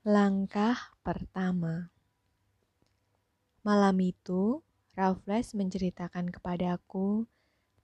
[0.00, 1.92] Langkah pertama
[3.60, 4.64] Malam itu,
[4.96, 7.28] Raffles menceritakan kepadaku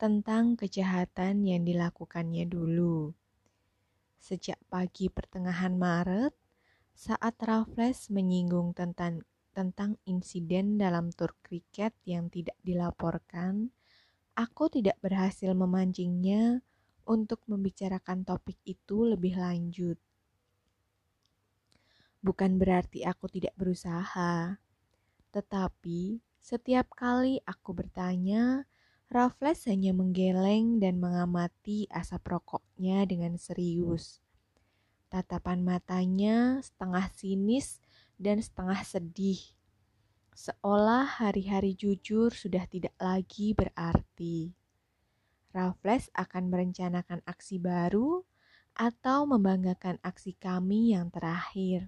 [0.00, 3.12] tentang kejahatan yang dilakukannya dulu.
[4.16, 6.32] Sejak pagi pertengahan Maret,
[6.96, 9.20] saat Raffles menyinggung tentang
[9.52, 13.76] tentang insiden dalam tur kriket yang tidak dilaporkan,
[14.32, 16.64] aku tidak berhasil memancingnya
[17.04, 20.00] untuk membicarakan topik itu lebih lanjut.
[22.26, 24.58] Bukan berarti aku tidak berusaha,
[25.30, 28.66] tetapi setiap kali aku bertanya,
[29.06, 34.18] Raffles hanya menggeleng dan mengamati asap rokoknya dengan serius.
[35.06, 37.78] Tatapan matanya setengah sinis
[38.18, 39.38] dan setengah sedih,
[40.34, 44.50] seolah hari-hari jujur sudah tidak lagi berarti.
[45.54, 48.26] Raffles akan merencanakan aksi baru
[48.74, 51.86] atau membanggakan aksi kami yang terakhir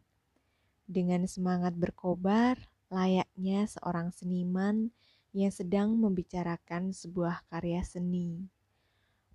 [0.89, 2.57] dengan semangat berkobar,
[2.89, 4.89] layaknya seorang seniman
[5.37, 8.49] yang sedang membicarakan sebuah karya seni.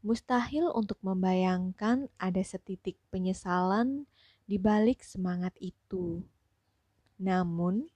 [0.03, 4.09] Mustahil untuk membayangkan ada setitik penyesalan
[4.43, 6.25] di balik semangat itu.
[7.21, 7.87] Namun,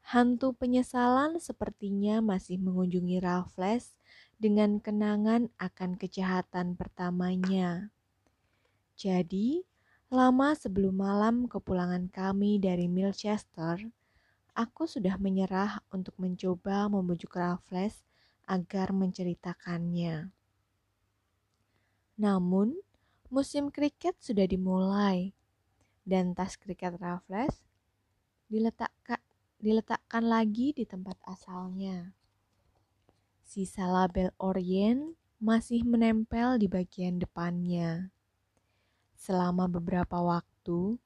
[0.00, 3.92] hantu penyesalan sepertinya masih mengunjungi Raffles
[4.40, 7.92] dengan kenangan akan kejahatan pertamanya.
[8.96, 9.68] Jadi,
[10.10, 13.78] Lama sebelum malam kepulangan kami dari Milchester,
[14.58, 18.02] aku sudah menyerah untuk mencoba membujuk Raffles
[18.42, 20.34] agar menceritakannya.
[22.18, 22.74] Namun,
[23.30, 25.30] musim kriket sudah dimulai
[26.02, 27.62] dan tas kriket Raffles
[28.50, 29.22] diletakkan,
[29.62, 32.10] diletakkan lagi di tempat asalnya.
[33.46, 38.10] Sisa label Orient masih menempel di bagian depannya.
[39.20, 40.96] Selama beberapa waktu,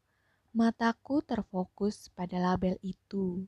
[0.54, 3.42] mataku terfokus pada label itu.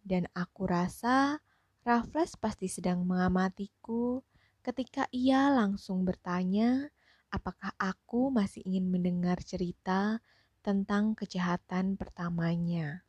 [0.00, 1.44] Dan aku rasa
[1.84, 4.24] Raffles pasti sedang mengamatiku
[4.64, 6.88] ketika ia langsung bertanya
[7.28, 10.24] apakah aku masih ingin mendengar cerita
[10.64, 13.04] tentang kejahatan pertamanya.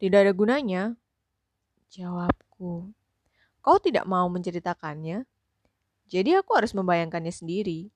[0.00, 0.96] Tidak ada gunanya,
[1.92, 2.88] jawabku.
[3.60, 5.28] Kau tidak mau menceritakannya,
[6.08, 7.95] jadi aku harus membayangkannya sendiri.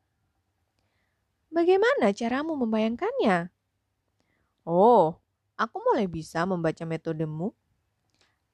[1.51, 3.51] Bagaimana caramu membayangkannya?
[4.63, 5.19] Oh,
[5.59, 7.51] aku mulai bisa membaca metodemu.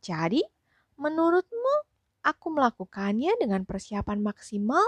[0.01, 0.41] Jadi,
[0.97, 1.75] menurutmu
[2.25, 4.83] aku melakukannya dengan persiapan maksimal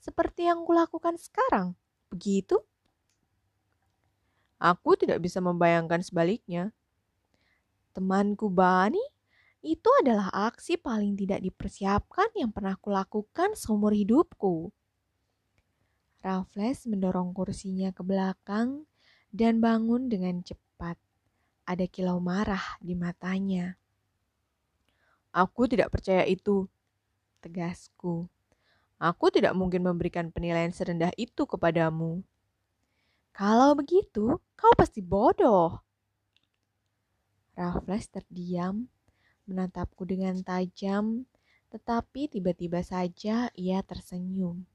[0.00, 1.76] seperti yang kulakukan sekarang?
[2.08, 2.56] Begitu?
[4.60, 6.72] Aku tidak bisa membayangkan sebaliknya.
[7.92, 9.02] Temanku Bani,
[9.60, 14.72] itu adalah aksi paling tidak dipersiapkan yang pernah kulakukan seumur hidupku.
[16.20, 18.84] Raffles mendorong kursinya ke belakang
[19.32, 21.00] dan bangun dengan cepat.
[21.64, 23.80] Ada kilau marah di matanya.
[25.32, 26.68] Aku tidak percaya itu,
[27.40, 28.28] tegasku.
[29.00, 32.20] Aku tidak mungkin memberikan penilaian serendah itu kepadamu.
[33.32, 35.80] Kalau begitu, kau pasti bodoh.
[37.56, 38.92] Raffles terdiam,
[39.48, 41.24] menatapku dengan tajam,
[41.72, 44.68] tetapi tiba-tiba saja ia tersenyum.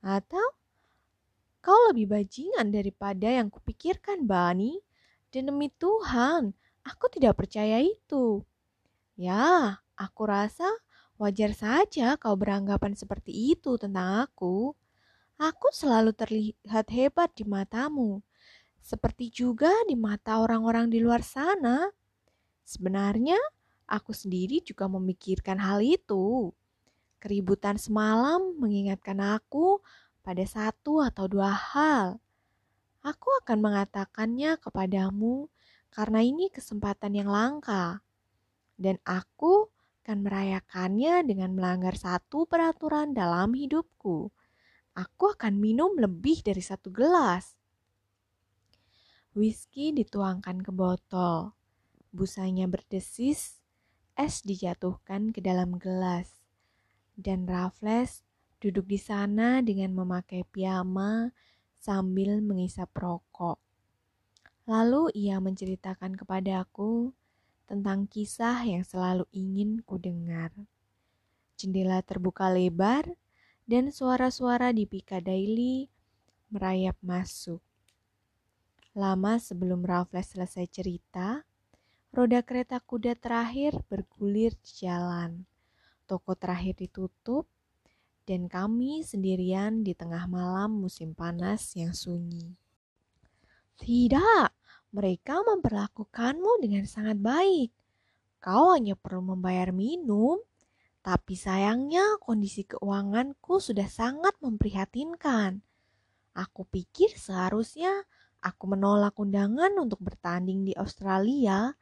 [0.00, 0.42] Atau
[1.60, 4.80] kau lebih bajingan daripada yang kupikirkan, Bani.
[5.30, 8.42] Dan demi Tuhan, aku tidak percaya itu.
[9.14, 10.66] Ya, aku rasa
[11.20, 14.72] wajar saja kau beranggapan seperti itu tentang aku.
[15.40, 18.20] Aku selalu terlihat hebat di matamu,
[18.80, 21.88] seperti juga di mata orang-orang di luar sana.
[22.64, 23.40] Sebenarnya,
[23.88, 26.52] aku sendiri juga memikirkan hal itu.
[27.20, 29.84] Keributan semalam mengingatkan aku
[30.24, 32.16] pada satu atau dua hal.
[33.04, 35.52] Aku akan mengatakannya kepadamu
[35.92, 38.00] karena ini kesempatan yang langka.
[38.80, 39.68] Dan aku
[40.00, 44.32] akan merayakannya dengan melanggar satu peraturan dalam hidupku.
[44.96, 47.52] Aku akan minum lebih dari satu gelas.
[49.36, 51.52] Whisky dituangkan ke botol.
[52.16, 53.60] Busanya berdesis,
[54.16, 56.39] es dijatuhkan ke dalam gelas
[57.20, 58.24] dan Raffles
[58.60, 61.32] duduk di sana dengan memakai piyama
[61.76, 63.60] sambil mengisap rokok.
[64.68, 67.12] Lalu ia menceritakan kepadaku
[67.68, 70.52] tentang kisah yang selalu ingin ku dengar.
[71.56, 73.04] Jendela terbuka lebar
[73.68, 75.88] dan suara-suara di Piccadilly
[76.48, 77.60] merayap masuk.
[78.96, 81.46] Lama sebelum Raffles selesai cerita,
[82.10, 85.49] roda kereta kuda terakhir bergulir di jalan
[86.10, 87.46] toko terakhir ditutup,
[88.26, 92.58] dan kami sendirian di tengah malam musim panas yang sunyi.
[93.78, 94.48] Tidak,
[94.90, 97.70] mereka memperlakukanmu dengan sangat baik.
[98.42, 100.42] Kau hanya perlu membayar minum,
[101.00, 105.62] tapi sayangnya kondisi keuanganku sudah sangat memprihatinkan.
[106.34, 108.04] Aku pikir seharusnya
[108.44, 111.72] aku menolak undangan untuk bertanding di Australia,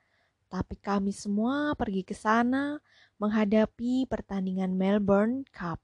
[0.49, 2.81] tapi kami semua pergi ke sana
[3.21, 5.77] menghadapi pertandingan Melbourne Cup.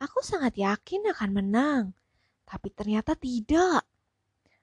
[0.00, 1.82] Aku sangat yakin akan menang,
[2.48, 3.84] tapi ternyata tidak.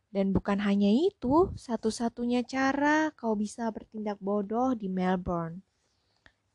[0.10, 5.62] Dan bukan hanya itu, satu-satunya cara kau bisa bertindak bodoh di Melbourne.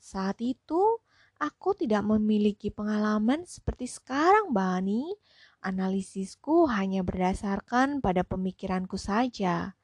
[0.03, 0.99] Saat itu,
[1.39, 5.15] aku tidak memiliki pengalaman seperti sekarang, Bani.
[5.65, 9.79] Analisisku hanya berdasarkan pada pemikiranku saja.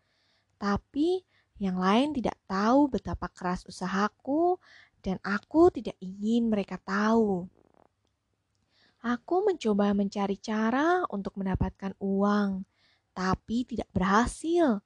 [0.60, 1.24] Tapi
[1.60, 4.56] yang lain tidak tahu betapa keras usahaku
[5.04, 7.44] dan aku tidak ingin mereka tahu.
[9.04, 12.64] Aku mencoba mencari cara untuk mendapatkan uang,
[13.12, 14.80] tapi tidak berhasil.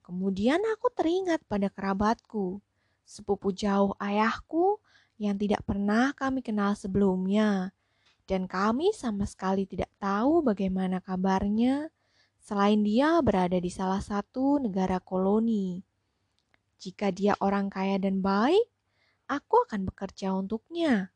[0.00, 2.60] Kemudian aku teringat pada kerabatku,
[3.04, 4.80] sepupu jauh ayahku
[5.20, 7.72] yang tidak pernah kami kenal sebelumnya,
[8.28, 11.88] dan kami sama sekali tidak tahu bagaimana kabarnya
[12.44, 15.80] selain dia berada di salah satu negara koloni.
[16.76, 18.68] Jika dia orang kaya dan baik,
[19.26, 21.10] aku akan bekerja untuknya.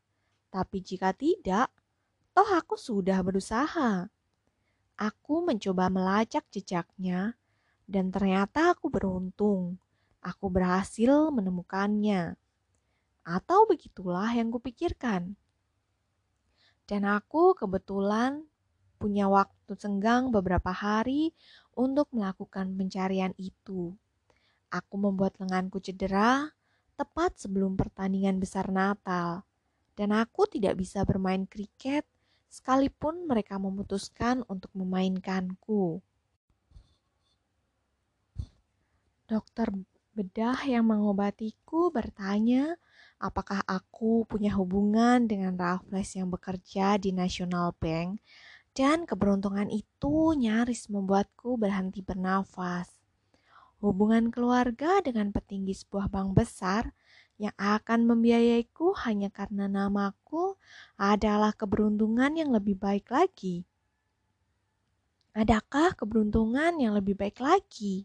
[0.51, 1.71] Tapi jika tidak,
[2.35, 4.09] toh aku sudah berusaha.
[5.01, 7.39] Aku mencoba melacak jejaknya,
[7.89, 9.79] dan ternyata aku beruntung.
[10.21, 12.37] Aku berhasil menemukannya.
[13.25, 15.37] Atau begitulah yang kupikirkan.
[16.85, 18.45] Dan aku kebetulan
[19.01, 21.33] punya waktu senggang beberapa hari
[21.73, 23.97] untuk melakukan pencarian itu.
[24.71, 26.55] Aku membuat lenganku cedera
[26.95, 29.43] tepat sebelum pertandingan besar Natal,
[29.99, 32.07] dan aku tidak bisa bermain kriket
[32.47, 35.99] sekalipun mereka memutuskan untuk memainkanku.
[39.27, 39.71] Dokter
[40.15, 42.75] bedah yang mengobatiku bertanya
[43.17, 48.21] apakah aku punya hubungan dengan Raffles yang bekerja di National Bank
[48.77, 53.00] dan keberuntungan itu nyaris membuatku berhenti bernafas.
[53.81, 56.93] Hubungan keluarga dengan petinggi sebuah bank besar
[57.41, 60.61] yang akan membiayaiku hanya karena namaku
[61.01, 63.65] adalah keberuntungan yang lebih baik lagi.
[65.33, 68.05] Adakah keberuntungan yang lebih baik lagi?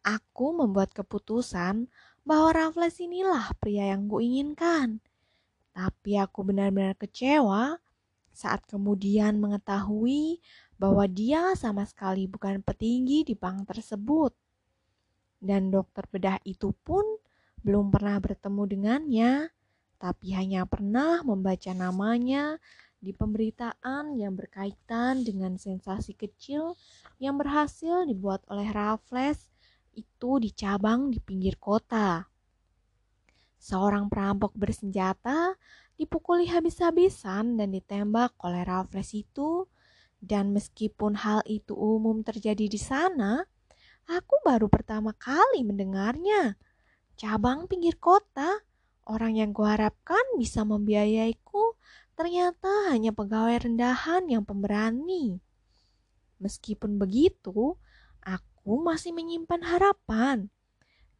[0.00, 1.92] Aku membuat keputusan
[2.24, 5.04] bahwa Raffles inilah pria yang kuinginkan.
[5.76, 7.76] Tapi aku benar-benar kecewa
[8.32, 10.40] saat kemudian mengetahui
[10.80, 14.32] bahwa dia sama sekali bukan petinggi di bank tersebut.
[15.36, 17.04] Dan dokter bedah itu pun
[17.60, 19.32] belum pernah bertemu dengannya,
[19.96, 22.60] tapi hanya pernah membaca namanya
[23.00, 26.74] di pemberitaan yang berkaitan dengan sensasi kecil
[27.20, 29.52] yang berhasil dibuat oleh Raffles
[29.96, 32.28] itu di cabang di pinggir kota.
[33.56, 35.56] Seorang perampok bersenjata
[35.96, 39.64] dipukuli habis-habisan dan ditembak oleh Raffles itu,
[40.20, 43.48] dan meskipun hal itu umum terjadi di sana,
[44.06, 46.54] aku baru pertama kali mendengarnya
[47.18, 48.62] cabang pinggir kota.
[49.06, 51.78] Orang yang kuharapkan bisa membiayaiku
[52.18, 55.38] ternyata hanya pegawai rendahan yang pemberani.
[56.42, 57.78] Meskipun begitu,
[58.18, 60.50] aku masih menyimpan harapan.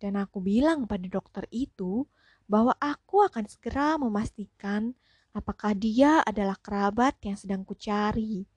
[0.03, 2.11] Dan aku bilang pada dokter itu
[2.51, 4.99] bahwa aku akan segera memastikan
[5.31, 8.51] apakah dia adalah kerabat yang sedang kucari.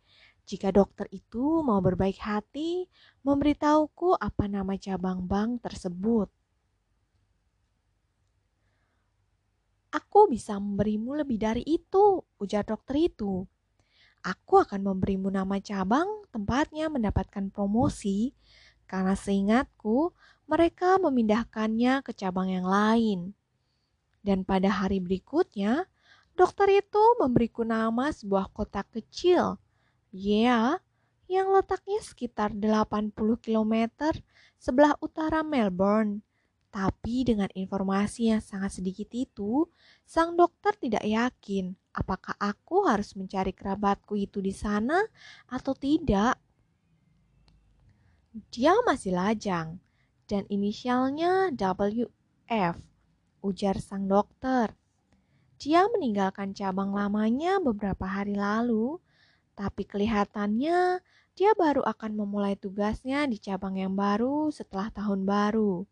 [0.50, 2.90] Jika dokter itu mau berbaik hati,
[3.22, 6.26] memberitahuku apa nama cabang bank tersebut.
[9.94, 13.46] Aku bisa memberimu lebih dari itu, ujar dokter itu.
[14.26, 18.34] Aku akan memberimu nama cabang tempatnya mendapatkan promosi
[18.90, 20.18] karena seingatku
[20.50, 23.38] mereka memindahkannya ke cabang yang lain.
[24.26, 25.86] Dan pada hari berikutnya,
[26.34, 29.62] dokter itu memberiku nama sebuah kota kecil,
[30.14, 30.82] ya,
[31.30, 33.76] yang letaknya sekitar 80 km
[34.58, 36.26] sebelah utara Melbourne.
[36.70, 39.66] Tapi dengan informasi yang sangat sedikit itu,
[40.06, 45.02] sang dokter tidak yakin apakah aku harus mencari kerabatku itu di sana
[45.50, 46.38] atau tidak.
[48.54, 49.82] Dia masih lajang
[50.30, 52.78] dan inisialnya WF,
[53.42, 54.78] ujar sang dokter.
[55.60, 59.02] Dia meninggalkan cabang lamanya beberapa hari lalu,
[59.60, 61.04] tapi kelihatannya
[61.36, 65.84] dia baru akan memulai tugasnya di cabang yang baru setelah tahun baru.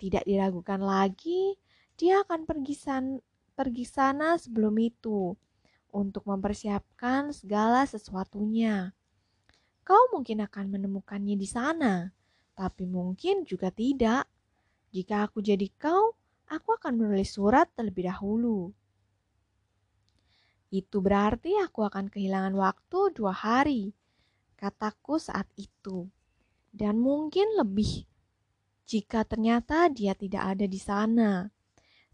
[0.00, 1.60] Tidak diragukan lagi,
[2.00, 3.20] dia akan pergi, san,
[3.52, 5.36] pergi sana sebelum itu
[5.92, 8.96] untuk mempersiapkan segala sesuatunya.
[9.84, 12.08] Kau mungkin akan menemukannya di sana,
[12.56, 14.24] tapi mungkin juga tidak.
[14.88, 16.16] Jika aku jadi kau,
[16.48, 18.72] aku akan menulis surat terlebih dahulu.
[20.72, 23.92] Itu berarti aku akan kehilangan waktu dua hari,
[24.56, 26.08] kataku saat itu.
[26.74, 28.06] Dan mungkin lebih
[28.84, 31.48] jika ternyata dia tidak ada di sana.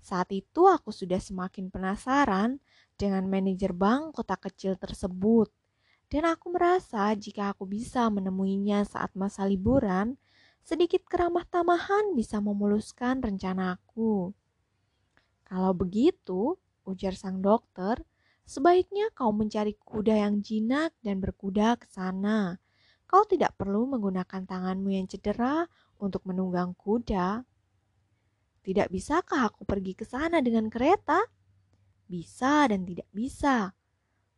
[0.01, 2.63] Saat itu aku sudah semakin penasaran
[2.97, 5.53] dengan manajer bank kota kecil tersebut.
[6.11, 10.19] Dan aku merasa jika aku bisa menemuinya saat masa liburan,
[10.67, 14.35] sedikit keramah tamahan bisa memuluskan rencanaku.
[15.47, 18.03] Kalau begitu, ujar sang dokter,
[18.51, 22.59] sebaiknya kau mencari kuda yang jinak dan berkuda ke sana.
[23.07, 25.71] Kau tidak perlu menggunakan tanganmu yang cedera
[26.03, 27.47] untuk menunggang kuda.
[28.67, 31.23] Tidak bisakah aku pergi ke sana dengan kereta?
[32.11, 33.71] Bisa dan tidak bisa.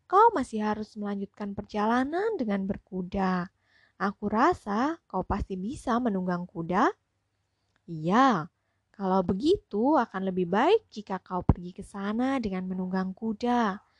[0.04, 3.48] Kau masih harus melanjutkan perjalanan dengan berkuda.
[3.96, 6.92] Aku rasa kau pasti bisa menunggang kuda.
[7.88, 8.52] Iya,
[8.92, 13.91] kalau begitu akan lebih baik jika kau pergi ke sana dengan menunggang kuda.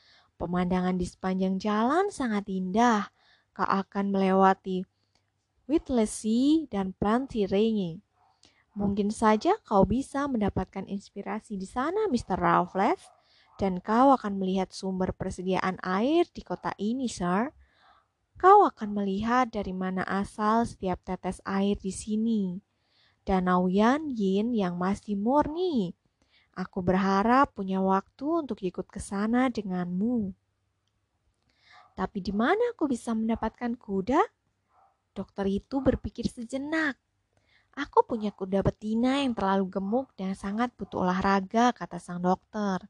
[0.43, 3.15] Pemandangan di sepanjang jalan sangat indah.
[3.55, 4.83] Kau akan melewati
[5.71, 8.03] Whittlesey dan Plantirenge.
[8.75, 12.35] Mungkin saja kau bisa mendapatkan inspirasi di sana, Mr.
[12.35, 13.07] Raffles
[13.63, 17.55] dan kau akan melihat sumber persediaan air di kota ini, Sir.
[18.35, 22.59] Kau akan melihat dari mana asal setiap tetes air di sini.
[23.23, 25.95] Danau Yan Yin yang masih murni.
[26.53, 30.37] Aku berharap punya waktu untuk ikut ke sana denganmu.
[31.97, 34.21] Tapi di mana aku bisa mendapatkan kuda?
[35.17, 37.01] Dokter itu berpikir sejenak.
[37.73, 42.85] Aku punya kuda betina yang terlalu gemuk dan sangat butuh olahraga, kata sang dokter.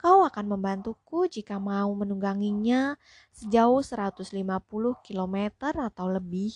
[0.00, 2.96] Kau akan membantuku jika mau menungganginya
[3.36, 4.32] sejauh 150
[5.04, 6.52] km atau lebih.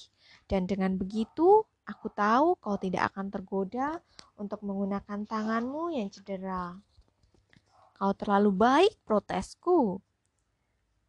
[0.49, 4.05] Dan dengan begitu, aku tahu kau tidak akan tergoda
[4.37, 6.77] untuk menggunakan tanganmu yang cedera.
[7.97, 10.05] Kau terlalu baik, protesku.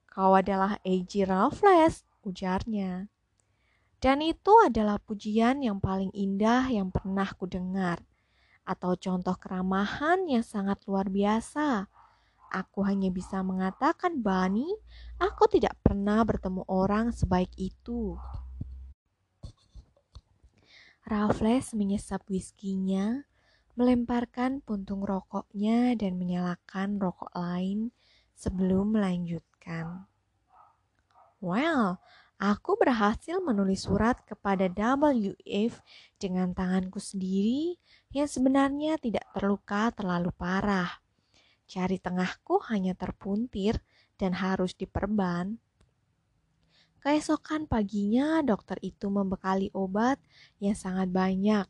[0.08, 1.28] Kau adalah A.G.
[1.28, 3.12] Raffles, ujarnya.
[4.00, 8.00] Dan itu adalah pujian yang paling indah yang pernah ku dengar,
[8.64, 11.92] atau contoh keramahan yang sangat luar biasa
[12.50, 14.66] Aku hanya bisa mengatakan, Bani,
[15.22, 18.18] aku tidak pernah bertemu orang sebaik itu.
[21.10, 23.26] Raffles menyesap whiskinya,
[23.74, 27.90] melemparkan puntung rokoknya dan menyalakan rokok lain
[28.38, 30.06] sebelum melanjutkan.
[31.42, 31.98] Well,
[32.38, 35.82] aku berhasil menulis surat kepada WF
[36.22, 37.82] dengan tanganku sendiri
[38.14, 41.02] yang sebenarnya tidak terluka terlalu parah.
[41.66, 43.82] Jari tengahku hanya terpuntir
[44.22, 45.58] dan harus diperban.
[47.00, 50.20] Keesokan paginya, dokter itu membekali obat
[50.60, 51.64] yang sangat banyak.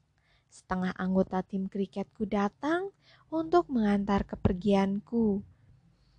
[0.50, 2.89] Setengah anggota tim kriketku datang
[3.29, 5.45] untuk mengantar kepergianku.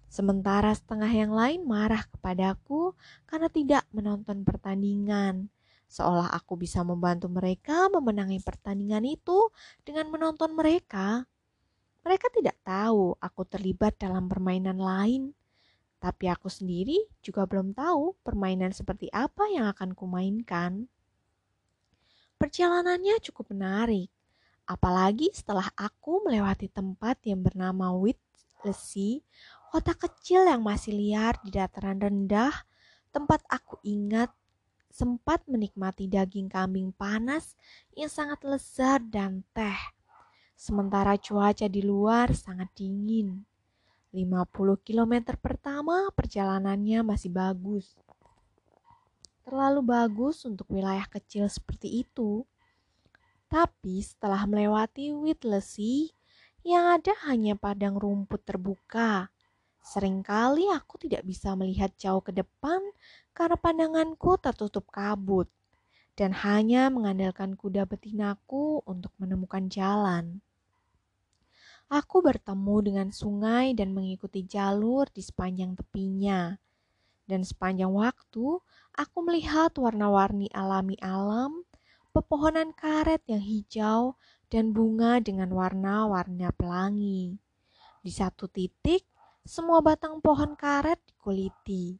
[0.07, 2.95] Sementara setengah yang lain marah kepadaku
[3.27, 5.51] karena tidak menonton pertandingan.
[5.91, 9.51] Seolah aku bisa membantu mereka memenangi pertandingan itu
[9.83, 11.27] dengan menonton mereka.
[12.07, 15.35] Mereka tidak tahu aku terlibat dalam permainan lain,
[16.01, 20.89] tapi aku sendiri juga belum tahu permainan seperti apa yang akan kumainkan.
[22.41, 24.09] Perjalanannya cukup menarik,
[24.65, 29.21] apalagi setelah aku melewati tempat yang bernama Whitlesey,
[29.69, 32.65] kota kecil yang masih liar di dataran rendah,
[33.13, 34.33] tempat aku ingat
[34.89, 37.55] sempat menikmati daging kambing panas
[37.93, 39.79] yang sangat lezat dan teh
[40.61, 43.50] sementara cuaca di luar sangat dingin.
[44.11, 47.95] 50 km pertama perjalanannya masih bagus.
[49.47, 52.43] Terlalu bagus untuk wilayah kecil seperti itu.
[53.51, 56.15] Tapi setelah melewati Whitlesey,
[56.63, 59.31] yang ada hanya padang rumput terbuka.
[59.81, 62.79] Seringkali aku tidak bisa melihat jauh ke depan
[63.33, 65.49] karena pandanganku tertutup kabut
[66.21, 70.45] dan hanya mengandalkan kuda betinaku untuk menemukan jalan.
[71.91, 76.55] Aku bertemu dengan sungai dan mengikuti jalur di sepanjang tepinya.
[77.27, 78.63] Dan sepanjang waktu,
[78.95, 81.67] aku melihat warna-warni alami alam,
[82.15, 84.15] pepohonan karet yang hijau,
[84.47, 87.43] dan bunga dengan warna-warna pelangi.
[88.07, 89.03] Di satu titik,
[89.43, 91.99] semua batang pohon karet dikuliti,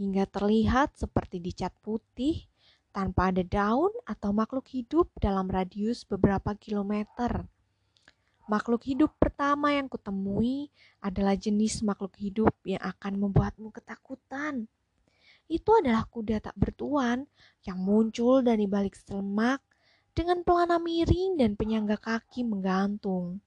[0.00, 2.48] hingga terlihat seperti dicat putih
[2.88, 7.44] tanpa ada daun atau makhluk hidup dalam radius beberapa kilometer.
[8.50, 14.66] Makhluk hidup pertama yang kutemui adalah jenis makhluk hidup yang akan membuatmu ketakutan.
[15.46, 17.30] Itu adalah kuda tak bertuan
[17.62, 19.62] yang muncul dari balik selemak
[20.10, 23.38] dengan pelana miring dan penyangga kaki menggantung.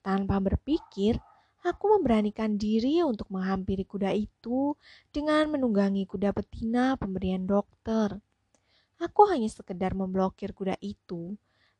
[0.00, 1.20] Tanpa berpikir,
[1.60, 4.72] aku memberanikan diri untuk menghampiri kuda itu
[5.12, 8.16] dengan menunggangi kuda betina pemberian dokter.
[9.04, 11.36] Aku hanya sekedar memblokir kuda itu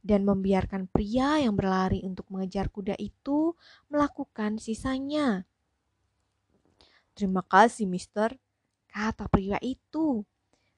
[0.08, 3.52] dan membiarkan pria yang berlari untuk mengejar kuda itu
[3.92, 5.44] melakukan sisanya.
[7.12, 8.32] Terima kasih, Mister,
[8.88, 10.24] kata pria itu.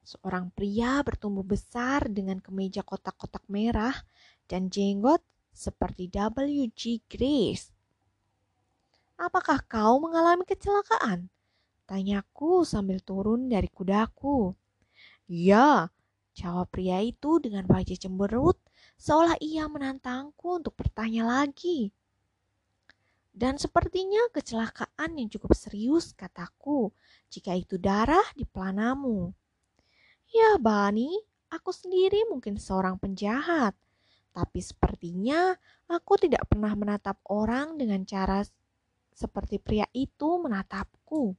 [0.02, 3.94] Seorang pria bertumbuh besar dengan kemeja kotak-kotak merah
[4.50, 5.22] dan jenggot
[5.54, 7.06] seperti W.G.
[7.06, 7.70] Grace.
[9.14, 11.30] Apakah kau mengalami kecelakaan?
[11.86, 14.58] Tanyaku sambil turun dari kudaku.
[15.30, 15.92] Ya,
[16.34, 18.58] jawab pria itu dengan wajah cemberut
[19.00, 21.88] seolah ia menantangku untuk bertanya lagi.
[23.32, 26.92] Dan sepertinya kecelakaan yang cukup serius, kataku,
[27.32, 29.32] jika itu darah di pelanamu.
[30.28, 31.16] Ya, Bani,
[31.48, 33.72] aku sendiri mungkin seorang penjahat,
[34.36, 35.56] tapi sepertinya
[35.88, 38.44] aku tidak pernah menatap orang dengan cara
[39.16, 41.32] seperti pria itu menatapku.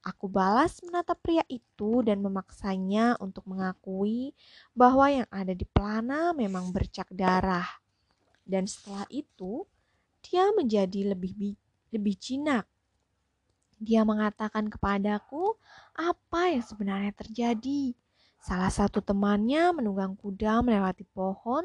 [0.00, 4.32] Aku balas menatap pria itu dan memaksanya untuk mengakui
[4.72, 7.68] bahwa yang ada di pelana memang bercak darah.
[8.48, 9.68] Dan setelah itu,
[10.24, 11.56] dia menjadi lebih
[11.92, 12.64] lebih jinak.
[13.80, 15.56] Dia mengatakan kepadaku
[15.96, 17.96] apa yang sebenarnya terjadi.
[18.40, 21.64] Salah satu temannya menunggang kuda melewati pohon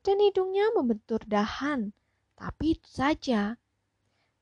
[0.00, 1.92] dan hidungnya membentur dahan.
[2.36, 3.59] Tapi itu saja,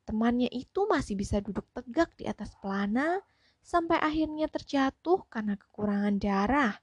[0.09, 3.21] Temannya itu masih bisa duduk tegak di atas pelana
[3.61, 6.81] sampai akhirnya terjatuh karena kekurangan darah.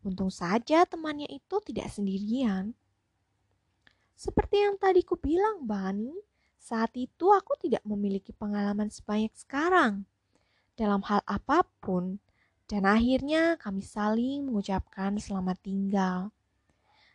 [0.00, 2.72] Untung saja temannya itu tidak sendirian.
[4.16, 6.16] Seperti yang tadi ku bilang, Bani,
[6.56, 10.08] saat itu aku tidak memiliki pengalaman sebanyak sekarang
[10.72, 12.16] dalam hal apa pun,
[12.64, 16.32] dan akhirnya kami saling mengucapkan selamat tinggal.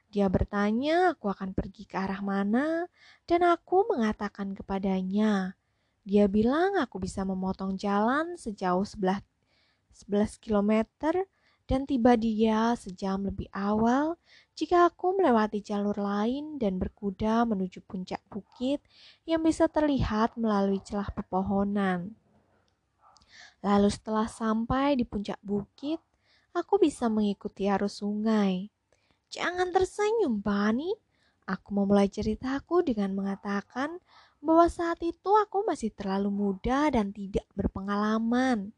[0.10, 2.90] Dia bertanya aku akan pergi ke arah mana,
[3.30, 5.54] dan aku mengatakan kepadanya.
[6.02, 9.22] Dia bilang aku bisa memotong jalan sejauh 11,
[9.94, 10.74] 11 km
[11.70, 14.18] dan tiba dia sejam lebih awal
[14.58, 18.82] jika aku melewati jalur lain dan berkuda menuju puncak bukit
[19.30, 22.18] yang bisa terlihat melalui celah pepohonan.
[23.62, 26.02] Lalu setelah sampai di puncak bukit,
[26.58, 28.74] aku bisa mengikuti arus sungai.
[29.30, 30.90] Jangan tersenyum, Bani.
[31.50, 33.98] Aku memulai ceritaku dengan mengatakan
[34.42, 38.74] bahwa saat itu aku masih terlalu muda dan tidak berpengalaman.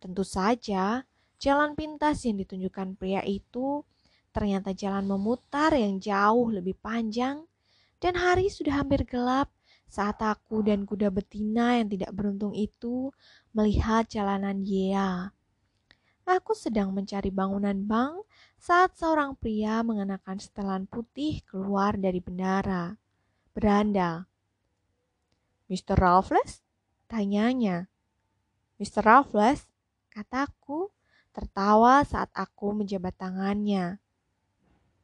[0.00, 1.04] Tentu saja,
[1.36, 3.84] jalan pintas yang ditunjukkan pria itu
[4.32, 7.48] ternyata jalan memutar yang jauh lebih panjang
[7.96, 9.48] dan hari sudah hampir gelap
[9.88, 13.08] saat aku dan kuda betina yang tidak beruntung itu
[13.56, 15.32] melihat jalanan Yea.
[16.26, 18.26] Aku sedang mencari bangunan bank
[18.56, 22.96] saat seorang pria mengenakan setelan putih keluar dari bendara.
[23.52, 24.28] Beranda.
[25.68, 25.96] Mr.
[25.96, 26.62] Raffles?
[27.06, 27.86] Tanyanya.
[28.76, 29.00] Mr.
[29.00, 29.64] Raffles,
[30.12, 30.92] kataku,
[31.32, 34.00] tertawa saat aku menjabat tangannya.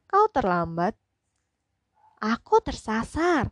[0.05, 0.93] Kau terlambat.
[2.21, 3.49] Aku tersasar.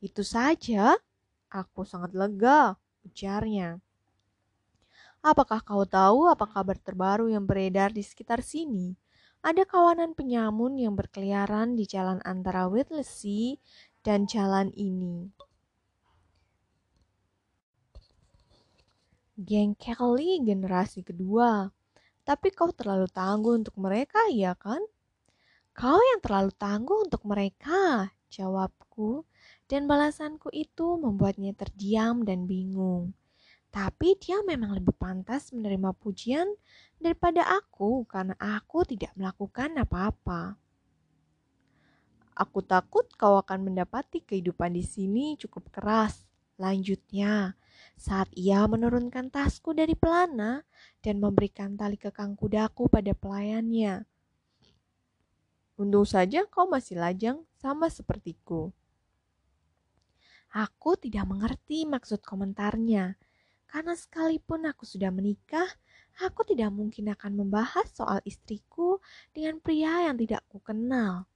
[0.00, 0.96] Itu saja.
[1.48, 3.80] Aku sangat lega, ujarnya.
[5.28, 8.96] Apakah kau tahu apa kabar terbaru yang beredar di sekitar sini?
[9.38, 13.62] ada kawanan penyamun yang berkeliaran di jalan antara Whitley
[14.02, 15.30] dan jalan ini.
[19.38, 21.70] Geng Kelly generasi kedua.
[22.26, 24.82] Tapi kau terlalu tangguh untuk mereka, ya kan?
[25.72, 29.22] Kau yang terlalu tangguh untuk mereka, jawabku.
[29.70, 33.14] Dan balasanku itu membuatnya terdiam dan bingung.
[33.68, 36.48] Tapi dia memang lebih pantas menerima pujian
[36.96, 40.56] daripada aku karena aku tidak melakukan apa-apa.
[42.38, 46.24] Aku takut kau akan mendapati kehidupan di sini cukup keras.
[46.58, 47.58] Lanjutnya,
[47.94, 50.62] saat ia menurunkan tasku dari pelana
[51.02, 54.06] dan memberikan tali kekang kudaku pada pelayannya.
[55.78, 58.74] Untung saja kau masih lajang sama sepertiku.
[60.50, 63.14] Aku tidak mengerti maksud komentarnya,
[63.68, 65.68] karena sekalipun aku sudah menikah,
[66.18, 68.98] Aku tidak mungkin akan membahas soal istriku
[69.30, 71.30] dengan pria yang tidak kukenal.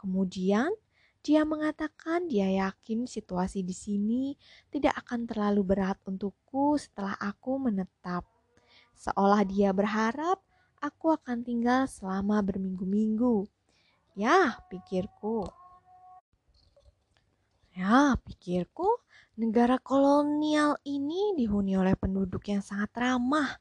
[0.00, 0.72] Kemudian,
[1.20, 4.32] dia mengatakan dia yakin situasi di sini
[4.72, 8.24] tidak akan terlalu berat untukku setelah aku menetap.
[8.96, 10.40] Seolah dia berharap
[10.80, 13.44] aku akan tinggal selama berminggu-minggu.
[14.16, 15.44] Ya, pikirku.
[17.76, 19.04] Ya, pikirku
[19.36, 23.60] negara kolonial ini dihuni oleh penduduk yang sangat ramah.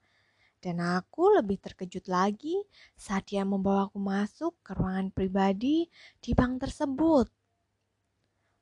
[0.63, 2.55] Dan aku lebih terkejut lagi
[2.95, 5.91] saat dia membawaku masuk ke ruangan pribadi
[6.23, 7.27] di bank tersebut.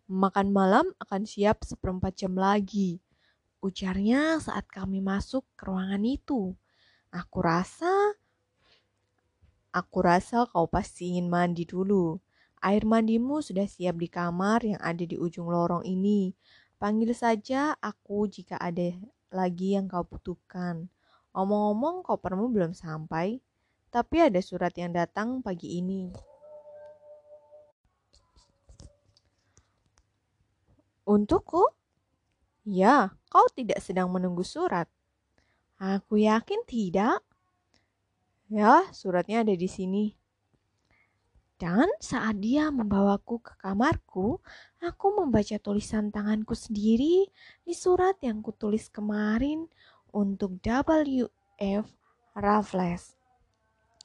[0.09, 2.97] Makan malam akan siap seperempat jam lagi,
[3.61, 6.57] ujarnya saat kami masuk ke ruangan itu.
[7.13, 8.17] Aku rasa
[9.69, 12.17] Aku rasa kau pasti ingin mandi dulu.
[12.63, 16.31] Air mandimu sudah siap di kamar yang ada di ujung lorong ini.
[16.79, 18.95] Panggil saja aku jika ada
[19.35, 20.87] lagi yang kau butuhkan.
[21.35, 23.43] Omong-omong, kopermu belum sampai,
[23.91, 26.07] tapi ada surat yang datang pagi ini.
[31.03, 31.67] Untukku?
[32.63, 34.87] Ya, kau tidak sedang menunggu surat.
[35.75, 37.19] Aku yakin tidak.
[38.47, 40.15] Ya, suratnya ada di sini.
[41.63, 44.43] Dan saat dia membawaku ke kamarku,
[44.83, 47.31] aku membaca tulisan tanganku sendiri
[47.63, 49.71] di surat yang kutulis kemarin
[50.11, 51.87] untuk W.F.
[52.35, 53.15] Raffles.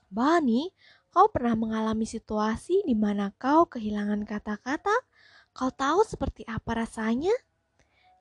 [0.07, 0.71] Bani,
[1.11, 4.95] kau pernah mengalami situasi di mana kau kehilangan kata-kata?
[5.51, 7.35] Kau tahu seperti apa rasanya?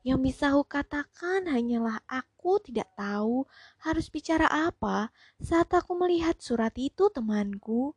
[0.01, 3.45] Yang bisa aku katakan hanyalah aku tidak tahu
[3.85, 7.93] harus bicara apa saat aku melihat surat itu temanku.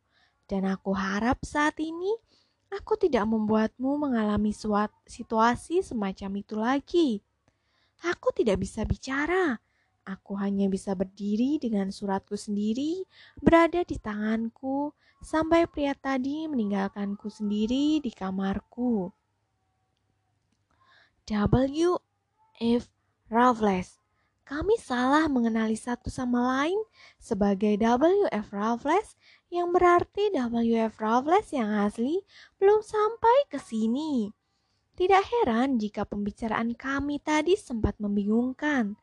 [0.51, 2.11] Dan aku harap saat ini
[2.75, 7.09] aku tidak membuatmu mengalami suatu situasi semacam itu lagi.
[8.03, 9.63] Aku tidak bisa bicara.
[10.03, 13.07] Aku hanya bisa berdiri dengan suratku sendiri
[13.39, 14.91] berada di tanganku
[15.23, 19.07] sampai pria tadi meninggalkanku sendiri di kamarku.
[21.31, 21.95] W.
[22.59, 22.91] F.
[23.31, 24.00] Raffles.
[24.51, 26.75] Kami salah mengenali satu sama lain
[27.15, 28.27] sebagai W.
[28.35, 28.51] F.
[28.51, 29.15] Raffles
[29.47, 30.75] yang berarti W.
[30.91, 30.99] F.
[30.99, 32.19] Raffles yang asli
[32.59, 34.27] belum sampai ke sini.
[34.99, 38.99] Tidak heran jika pembicaraan kami tadi sempat membingungkan.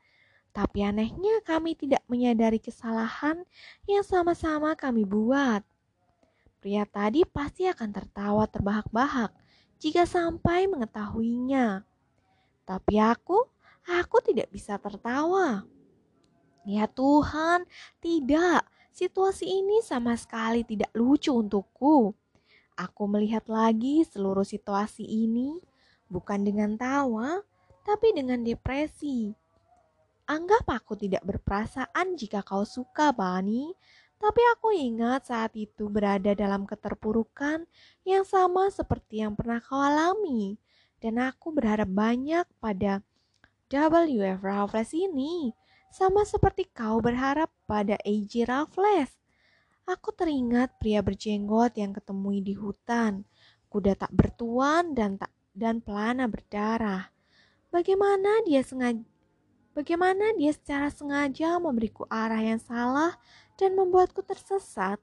[0.53, 3.41] Tapi anehnya kami tidak menyadari kesalahan
[3.89, 5.65] yang sama-sama kami buat.
[6.61, 9.33] Pria tadi pasti akan tertawa terbahak-bahak
[9.81, 11.89] jika sampai mengetahuinya.
[12.69, 13.49] Tapi aku,
[13.89, 15.65] aku tidak bisa tertawa.
[16.69, 17.65] Ya Tuhan,
[18.05, 18.69] tidak.
[18.93, 22.13] Situasi ini sama sekali tidak lucu untukku.
[22.77, 25.57] Aku melihat lagi seluruh situasi ini
[26.13, 27.41] bukan dengan tawa,
[27.83, 29.33] tapi dengan depresi.
[30.29, 33.73] Anggap aku tidak berperasaan jika kau suka, Bani,
[34.21, 37.65] tapi aku ingat saat itu berada dalam keterpurukan
[38.05, 40.61] yang sama seperti yang pernah kau alami
[40.99, 43.01] dan aku berharap banyak pada
[43.69, 44.41] W.F.
[44.41, 45.53] Raffles ini,
[45.93, 48.49] sama seperti kau berharap pada A.J.
[48.49, 49.13] Raffles.
[49.89, 53.25] Aku teringat pria berjenggot yang ketemui di hutan,
[53.69, 57.13] kuda tak bertuan dan tak dan pelana berdarah.
[57.69, 59.05] Bagaimana dia sengaja
[59.79, 63.15] Bagaimana dia secara sengaja memberiku arah yang salah
[63.55, 64.99] dan membuatku tersesat.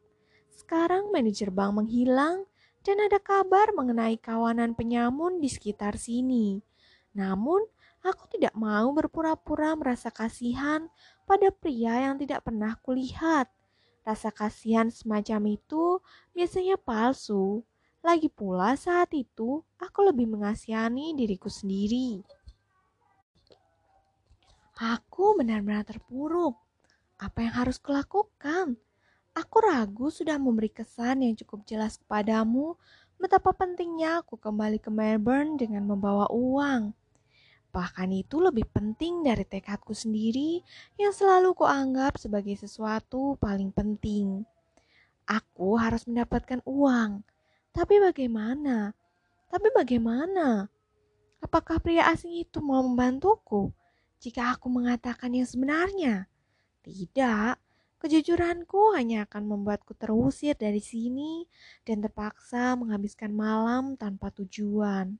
[0.52, 2.44] Sekarang manajer bank menghilang
[2.84, 6.60] dan ada kabar mengenai kawanan penyamun di sekitar sini.
[7.16, 7.64] Namun,
[8.06, 10.86] aku tidak mau berpura-pura merasa kasihan
[11.26, 13.50] pada pria yang tidak pernah kulihat.
[14.06, 15.98] Rasa kasihan semacam itu
[16.38, 17.66] biasanya palsu.
[18.06, 22.22] Lagi pula saat itu aku lebih mengasihani diriku sendiri.
[24.78, 26.54] Aku benar-benar terpuruk.
[27.18, 28.78] Apa yang harus kulakukan?
[29.34, 32.78] Aku ragu sudah memberi kesan yang cukup jelas kepadamu
[33.18, 36.94] betapa pentingnya aku kembali ke Melbourne dengan membawa uang.
[37.76, 40.64] Bahkan itu lebih penting dari tekadku sendiri
[40.96, 44.48] yang selalu kuanggap sebagai sesuatu paling penting.
[45.28, 47.20] Aku harus mendapatkan uang.
[47.76, 48.96] Tapi bagaimana?
[49.52, 50.72] Tapi bagaimana?
[51.44, 53.76] Apakah pria asing itu mau membantuku
[54.24, 56.32] jika aku mengatakan yang sebenarnya?
[56.80, 57.60] Tidak,
[58.06, 61.50] Kejujuranku hanya akan membuatku terusir dari sini
[61.82, 65.18] dan terpaksa menghabiskan malam tanpa tujuan.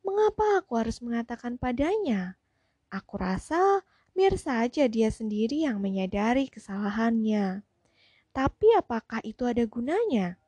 [0.00, 2.40] Mengapa aku harus mengatakan padanya?
[2.88, 3.84] Aku rasa
[4.16, 7.62] biar saja dia sendiri yang menyadari kesalahannya.
[8.30, 10.40] Tapi apakah itu ada gunanya?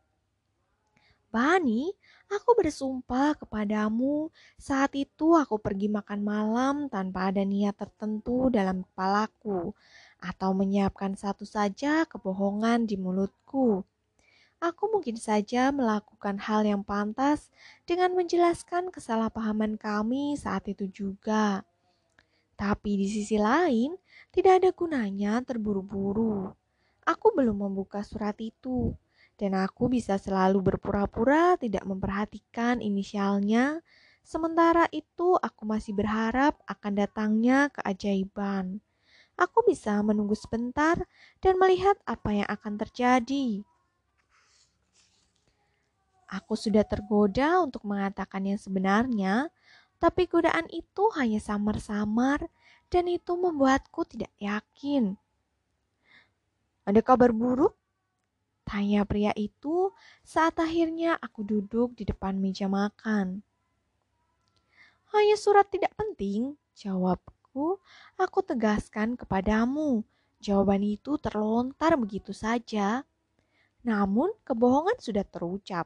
[1.32, 1.88] Bani,
[2.28, 4.28] aku bersumpah kepadamu,
[4.60, 9.72] saat itu aku pergi makan malam tanpa ada niat tertentu dalam kepalaku
[10.20, 13.80] atau menyiapkan satu saja kebohongan di mulutku.
[14.62, 17.50] Aku mungkin saja melakukan hal yang pantas
[17.82, 21.66] dengan menjelaskan kesalahpahaman kami saat itu juga.
[22.54, 23.98] Tapi di sisi lain,
[24.30, 26.46] tidak ada gunanya terburu-buru.
[27.02, 28.94] Aku belum membuka surat itu,
[29.34, 33.82] dan aku bisa selalu berpura-pura tidak memperhatikan inisialnya
[34.22, 38.78] Sementara itu, aku masih berharap akan datangnya keajaiban.
[39.34, 40.94] Aku bisa menunggu sebentar
[41.42, 43.66] dan melihat apa yang akan terjadi.
[46.32, 49.52] Aku sudah tergoda untuk mengatakan yang sebenarnya,
[50.00, 52.48] tapi godaan itu hanya samar-samar
[52.88, 55.20] dan itu membuatku tidak yakin.
[56.88, 57.76] Ada kabar buruk?
[58.64, 59.92] Tanya pria itu
[60.24, 63.44] saat akhirnya aku duduk di depan meja makan.
[65.12, 67.76] Hanya surat tidak penting, jawabku.
[68.16, 70.00] Aku tegaskan kepadamu.
[70.40, 73.04] Jawaban itu terlontar begitu saja.
[73.84, 75.84] Namun kebohongan sudah terucap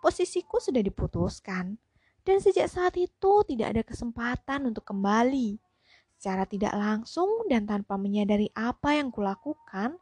[0.00, 1.78] posisiku sudah diputuskan.
[2.26, 5.62] Dan sejak saat itu tidak ada kesempatan untuk kembali.
[6.18, 9.94] Secara tidak langsung dan tanpa menyadari apa yang kulakukan,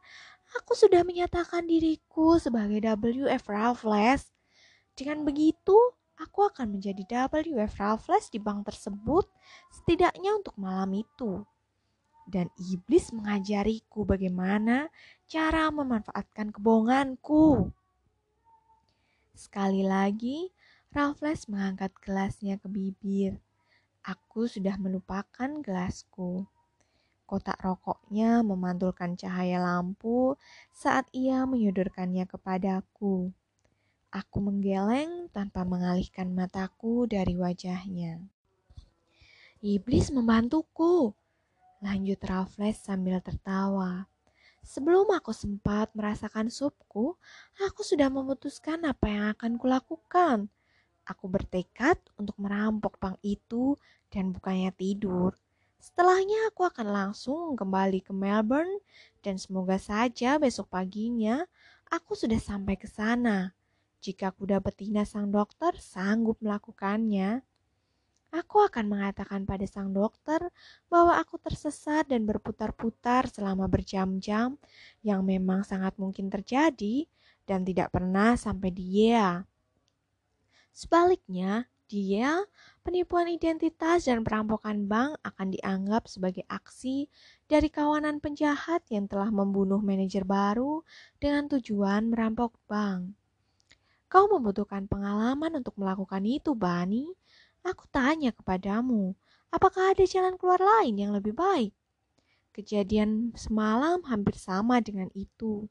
[0.57, 4.31] aku sudah menyatakan diriku sebagai WF Raffles.
[4.95, 5.75] Dengan begitu,
[6.15, 9.27] aku akan menjadi WF Raffles di bank tersebut
[9.69, 11.43] setidaknya untuk malam itu.
[12.25, 14.89] Dan iblis mengajariku bagaimana
[15.29, 17.69] cara memanfaatkan kebohonganku.
[19.35, 20.47] Sekali lagi,
[20.95, 23.43] Raffles mengangkat gelasnya ke bibir.
[23.99, 26.47] Aku sudah melupakan gelasku.
[27.27, 30.39] Kotak rokoknya memantulkan cahaya lampu
[30.71, 33.35] saat ia menyodorkannya kepadaku.
[34.07, 38.23] Aku menggeleng tanpa mengalihkan mataku dari wajahnya.
[39.59, 41.11] Iblis membantuku,
[41.83, 44.07] lanjut Raffles sambil tertawa.
[44.65, 47.13] Sebelum aku sempat merasakan supku,
[47.61, 50.49] aku sudah memutuskan apa yang akan kulakukan.
[51.05, 53.77] Aku bertekad untuk merampok bank itu
[54.09, 55.37] dan bukannya tidur.
[55.77, 58.81] Setelahnya aku akan langsung kembali ke Melbourne
[59.21, 61.45] dan semoga saja besok paginya
[61.93, 63.53] aku sudah sampai ke sana.
[64.01, 67.45] Jika kuda betina sang dokter sanggup melakukannya,
[68.35, 70.51] Aku akan mengatakan pada sang dokter
[70.91, 74.59] bahwa aku tersesat dan berputar-putar selama berjam-jam
[75.07, 77.07] yang memang sangat mungkin terjadi
[77.47, 79.47] dan tidak pernah sampai dia.
[80.75, 82.43] Sebaliknya, dia,
[82.83, 87.07] penipuan identitas dan perampokan bank akan dianggap sebagai aksi
[87.47, 90.83] dari kawanan penjahat yang telah membunuh manajer baru
[91.23, 93.15] dengan tujuan merampok bank.
[94.11, 97.15] Kau membutuhkan pengalaman untuk melakukan itu, Bani,
[97.65, 99.17] Aku tanya kepadamu,
[99.49, 101.73] apakah ada jalan keluar lain yang lebih baik?
[102.53, 105.65] Kejadian semalam hampir sama dengan itu,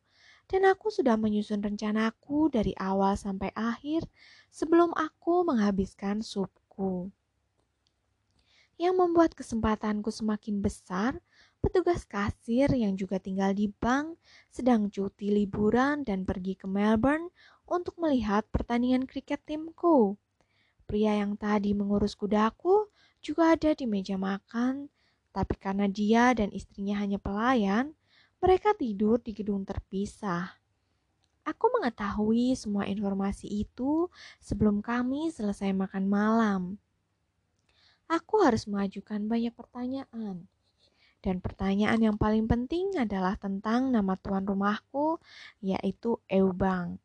[0.50, 4.10] dan aku sudah menyusun rencanaku dari awal sampai akhir
[4.50, 7.14] sebelum aku menghabiskan supku.
[8.74, 11.22] Yang membuat kesempatanku semakin besar,
[11.62, 14.18] petugas kasir yang juga tinggal di bank
[14.50, 17.30] sedang cuti liburan dan pergi ke Melbourne
[17.70, 20.18] untuk melihat pertandingan kriket timku.
[20.94, 22.86] Pria yang tadi mengurus kudaku
[23.18, 24.86] juga ada di meja makan,
[25.34, 27.98] tapi karena dia dan istrinya hanya pelayan,
[28.38, 30.54] mereka tidur di gedung terpisah.
[31.42, 34.06] Aku mengetahui semua informasi itu
[34.38, 36.62] sebelum kami selesai makan malam.
[38.06, 40.46] Aku harus mengajukan banyak pertanyaan.
[41.18, 45.18] Dan pertanyaan yang paling penting adalah tentang nama tuan rumahku,
[45.58, 47.02] yaitu Eubang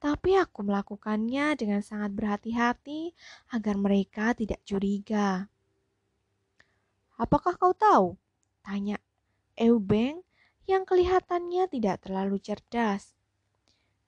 [0.00, 3.12] tapi aku melakukannya dengan sangat berhati-hati
[3.52, 5.44] agar mereka tidak curiga.
[7.20, 8.16] Apakah kau tahu?
[8.64, 8.96] Tanya
[9.60, 10.24] Eubeng
[10.64, 13.12] yang kelihatannya tidak terlalu cerdas.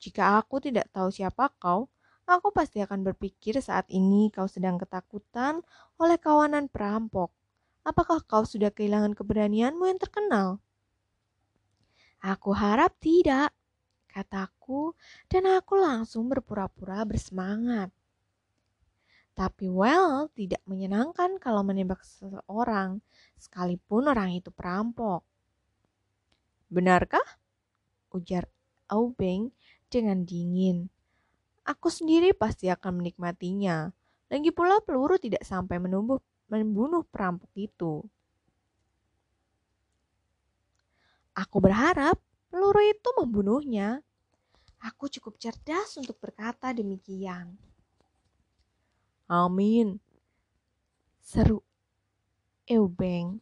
[0.01, 1.93] Jika aku tidak tahu siapa kau,
[2.25, 5.61] aku pasti akan berpikir saat ini kau sedang ketakutan
[6.01, 7.29] oleh kawanan perampok.
[7.85, 10.57] Apakah kau sudah kehilangan keberanianmu yang terkenal?
[12.25, 13.53] Aku harap tidak,
[14.13, 14.93] kataku,
[15.33, 17.89] dan aku langsung berpura-pura bersemangat.
[19.33, 23.01] Tapi well, tidak menyenangkan kalau menembak seseorang,
[23.41, 25.25] sekalipun orang itu perampok.
[26.69, 27.25] Benarkah?
[28.13, 28.45] Ujar
[28.93, 29.57] Aubeng
[29.89, 30.93] dengan dingin.
[31.65, 33.89] Aku sendiri pasti akan menikmatinya.
[34.29, 36.21] Lagi pula peluru tidak sampai menumbuh,
[36.53, 38.05] membunuh perampok itu.
[41.33, 42.21] Aku berharap
[42.53, 44.05] peluru itu membunuhnya.
[44.85, 47.57] Aku cukup cerdas untuk berkata demikian.
[49.25, 49.97] Amin.
[51.25, 51.65] Seru
[52.69, 53.41] Eubeng.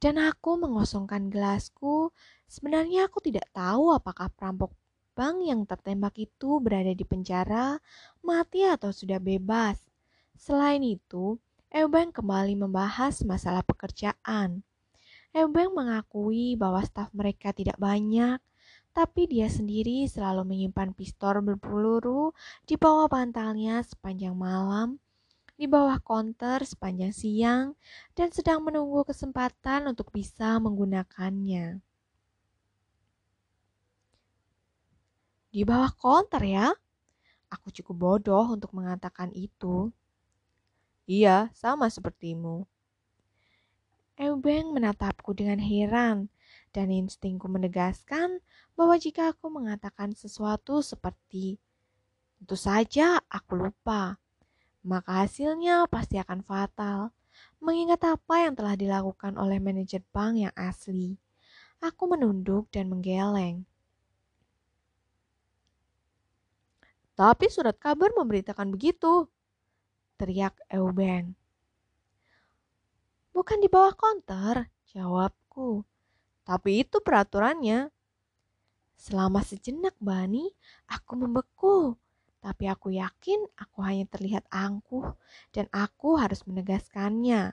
[0.00, 2.08] Dan aku mengosongkan gelasku.
[2.48, 4.72] Sebenarnya aku tidak tahu apakah perampok
[5.12, 7.76] bank yang tertembak itu berada di penjara,
[8.24, 9.76] mati atau sudah bebas.
[10.40, 11.36] Selain itu,
[11.68, 14.64] Eubeng kembali membahas masalah pekerjaan.
[15.30, 18.42] Eubeng mengakui bahwa staf mereka tidak banyak,
[18.90, 22.34] tapi dia sendiri selalu menyimpan pistol berpeluru
[22.66, 24.98] di bawah bantalnya sepanjang malam,
[25.54, 27.78] di bawah konter sepanjang siang,
[28.18, 31.78] dan sedang menunggu kesempatan untuk bisa menggunakannya.
[35.54, 36.66] Di bawah konter ya?
[37.54, 39.94] Aku cukup bodoh untuk mengatakan itu.
[41.06, 42.66] Iya, sama sepertimu.
[44.20, 46.28] Eubeng menatapku dengan heran,
[46.76, 48.44] dan instingku menegaskan
[48.76, 51.56] bahwa jika aku mengatakan sesuatu seperti
[52.36, 54.20] tentu saja aku lupa,
[54.84, 57.16] maka hasilnya pasti akan fatal.
[57.64, 61.16] Mengingat apa yang telah dilakukan oleh manajer bank yang asli,
[61.80, 63.64] aku menunduk dan menggeleng.
[67.16, 69.28] Tapi surat kabar memberitakan begitu,
[70.20, 71.39] teriak Eubeng.
[73.30, 75.86] Bukan di bawah konter, jawabku.
[76.42, 77.90] Tapi itu peraturannya.
[79.00, 80.50] Selama sejenak Bani,
[80.90, 81.94] aku membeku.
[82.40, 85.12] Tapi aku yakin aku hanya terlihat angkuh
[85.52, 87.52] dan aku harus menegaskannya.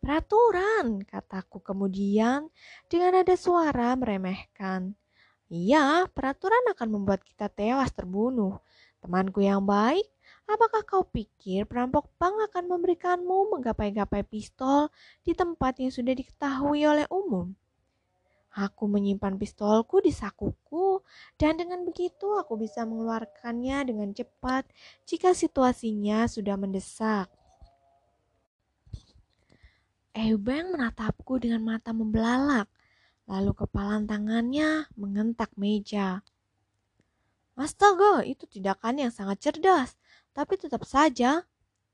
[0.00, 2.48] Peraturan, kataku kemudian
[2.88, 4.96] dengan ada suara meremehkan.
[5.50, 8.62] Iya, peraturan akan membuat kita tewas terbunuh.
[9.02, 10.06] Temanku yang baik,
[10.50, 14.90] apakah kau pikir perampok bank akan memberikanmu menggapai-gapai pistol
[15.22, 17.54] di tempat yang sudah diketahui oleh umum?
[18.50, 21.06] Aku menyimpan pistolku di sakuku,
[21.38, 24.66] dan dengan begitu aku bisa mengeluarkannya dengan cepat
[25.06, 27.30] jika situasinya sudah mendesak.
[30.10, 32.66] Eubeng menatapku dengan mata membelalak.
[33.30, 36.26] Lalu kepalan tangannya mengentak meja.
[37.54, 39.99] Astaga, itu tindakan yang sangat cerdas.
[40.30, 41.42] Tapi tetap saja,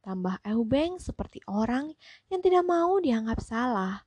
[0.05, 1.90] tambah Eubeng seperti orang
[2.31, 4.07] yang tidak mau dianggap salah.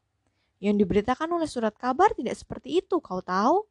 [0.59, 3.67] Yang diberitakan oleh surat kabar tidak seperti itu, kau tahu?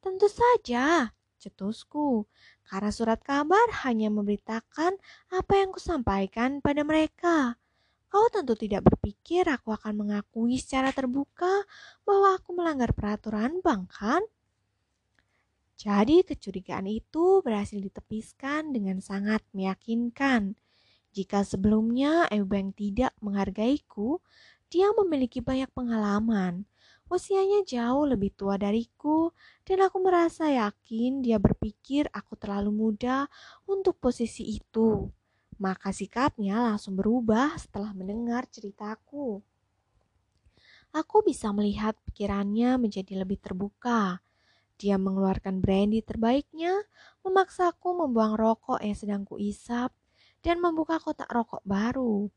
[0.00, 2.24] Tentu saja, cetusku,
[2.68, 4.96] karena surat kabar hanya memberitakan
[5.32, 7.56] apa yang kusampaikan pada mereka.
[8.10, 11.62] Kau tentu tidak berpikir aku akan mengakui secara terbuka
[12.02, 14.24] bahwa aku melanggar peraturan bank, kan?
[15.80, 20.60] Jadi kecurigaan itu berhasil ditepiskan dengan sangat meyakinkan.
[21.16, 24.20] Jika sebelumnya Eubank tidak menghargaiku,
[24.68, 26.68] dia memiliki banyak pengalaman.
[27.08, 29.32] Usianya jauh lebih tua dariku,
[29.64, 33.26] dan aku merasa yakin dia berpikir aku terlalu muda
[33.64, 35.08] untuk posisi itu
[35.60, 39.44] maka sikapnya langsung berubah setelah mendengar ceritaku.
[40.90, 44.24] Aku bisa melihat pikirannya menjadi lebih terbuka.
[44.80, 46.72] Dia mengeluarkan brandy terbaiknya,
[47.20, 49.92] memaksaku membuang rokok yang sedang kuisap,
[50.40, 52.32] dan membuka kotak rokok baru.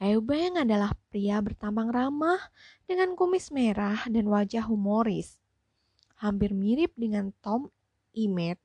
[0.00, 2.40] Eubeng adalah pria bertampang ramah
[2.88, 5.36] dengan kumis merah dan wajah humoris.
[6.24, 7.68] Hampir mirip dengan Tom
[8.16, 8.56] Imet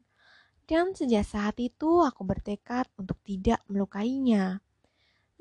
[0.66, 4.65] dan sejak saat itu aku bertekad untuk tidak melukainya.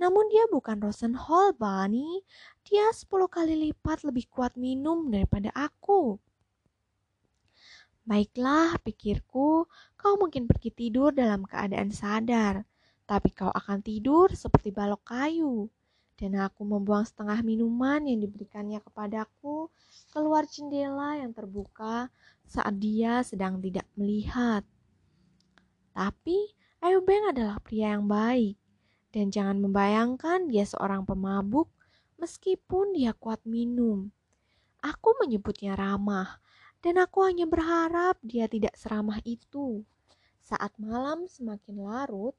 [0.04, 2.20] Namun dia bukan Rosenhall, Bunny.
[2.68, 6.20] Dia sepuluh kali lipat lebih kuat minum daripada aku.
[8.04, 9.64] Baiklah, pikirku,
[9.96, 12.68] kau mungkin pergi tidur dalam keadaan sadar,
[13.08, 15.72] tapi kau akan tidur seperti balok kayu.
[16.20, 19.72] Dan aku membuang setengah minuman yang diberikannya kepadaku
[20.12, 22.12] keluar jendela yang terbuka
[22.44, 24.68] saat dia sedang tidak melihat.
[25.96, 26.52] Tapi
[26.84, 28.60] Ayubeng adalah pria yang baik.
[29.14, 31.70] Dan jangan membayangkan dia seorang pemabuk
[32.18, 34.10] meskipun dia kuat minum.
[34.82, 36.42] Aku menyebutnya ramah
[36.82, 39.86] dan aku hanya berharap dia tidak seramah itu.
[40.42, 42.34] Saat malam semakin larut,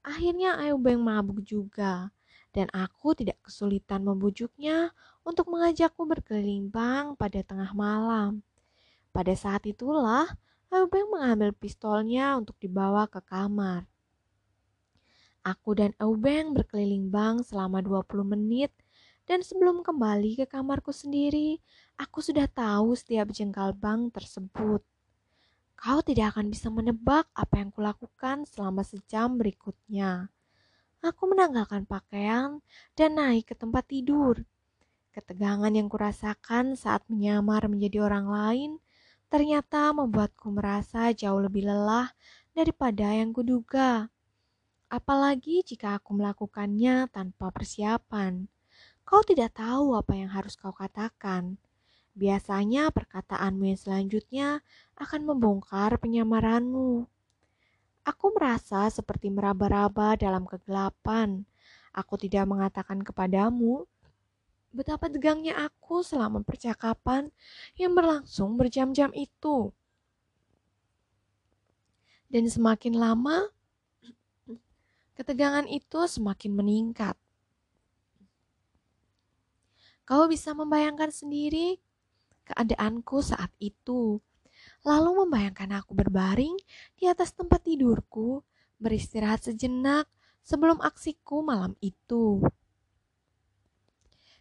[0.00, 2.10] akhirnya Ayubeng mabuk juga
[2.56, 8.40] dan aku tidak kesulitan membujuknya untuk mengajakku berkeliling bank pada tengah malam.
[9.12, 10.26] Pada saat itulah
[10.68, 13.88] Eubeng mengambil pistolnya untuk dibawa ke kamar.
[15.48, 18.68] Aku dan Eubeng berkeliling bank selama 20 menit
[19.24, 21.56] dan sebelum kembali ke kamarku sendiri,
[21.96, 24.84] aku sudah tahu setiap jengkal bank tersebut.
[25.72, 30.28] Kau tidak akan bisa menebak apa yang kulakukan selama sejam berikutnya.
[31.00, 32.60] Aku menanggalkan pakaian
[32.92, 34.44] dan naik ke tempat tidur.
[35.16, 38.70] Ketegangan yang kurasakan saat menyamar menjadi orang lain
[39.32, 42.12] ternyata membuatku merasa jauh lebih lelah
[42.52, 44.12] daripada yang kuduga.
[44.88, 48.48] Apalagi jika aku melakukannya tanpa persiapan.
[49.04, 51.60] Kau tidak tahu apa yang harus kau katakan.
[52.16, 54.48] Biasanya perkataanmu yang selanjutnya
[54.96, 57.04] akan membongkar penyamaranmu.
[58.08, 61.44] Aku merasa seperti meraba-raba dalam kegelapan.
[61.92, 63.84] Aku tidak mengatakan kepadamu
[64.72, 67.32] betapa tegangnya aku selama percakapan
[67.76, 69.72] yang berlangsung berjam-jam itu.
[72.28, 73.48] Dan semakin lama,
[75.18, 77.18] ketegangan itu semakin meningkat.
[80.06, 81.82] Kau bisa membayangkan sendiri
[82.46, 84.22] keadaanku saat itu.
[84.86, 86.54] Lalu membayangkan aku berbaring
[86.94, 88.46] di atas tempat tidurku,
[88.78, 90.06] beristirahat sejenak
[90.46, 92.40] sebelum aksiku malam itu.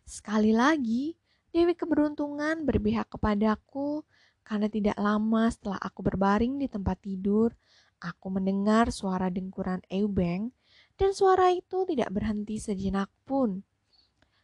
[0.05, 1.17] Sekali lagi,
[1.51, 4.05] Dewi keberuntungan berpihak kepadaku
[4.45, 7.51] karena tidak lama setelah aku berbaring di tempat tidur,
[7.99, 10.53] aku mendengar suara dengkuran Eubeng
[10.97, 13.61] dan suara itu tidak berhenti sejenak pun.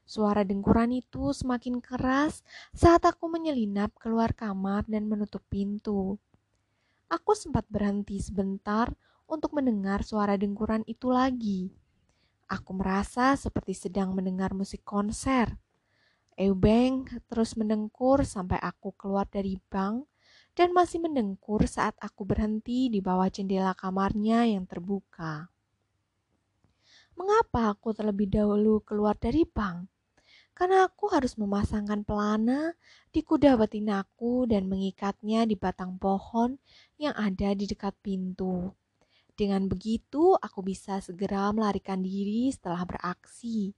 [0.06, 2.46] Suara dengkuran itu semakin keras
[2.76, 6.22] saat aku menyelinap keluar kamar dan menutup pintu.
[7.10, 8.94] Aku sempat berhenti sebentar
[9.26, 11.72] untuk mendengar suara dengkuran itu lagi.
[12.52, 15.58] Aku merasa seperti sedang mendengar musik konser.
[16.38, 20.10] Eubeng terus mendengkur sampai aku keluar dari bank
[20.54, 25.53] dan masih mendengkur saat aku berhenti di bawah jendela kamarnya yang terbuka.
[27.18, 29.94] Mengapa aku terlebih dahulu keluar dari bank?
[30.54, 32.78] karena aku harus memasangkan pelana
[33.10, 36.62] di kuda betinaku dan mengikatnya di batang pohon
[37.02, 38.70] yang ada di dekat pintu.
[39.34, 43.74] Dengan begitu, aku bisa segera melarikan diri setelah beraksi.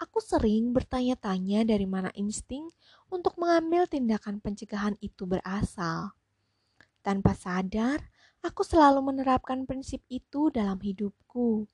[0.00, 2.72] Aku sering bertanya-tanya dari mana insting
[3.12, 6.16] untuk mengambil tindakan pencegahan itu berasal.
[7.04, 8.00] Tanpa sadar,
[8.40, 11.68] aku selalu menerapkan prinsip itu dalam hidupku.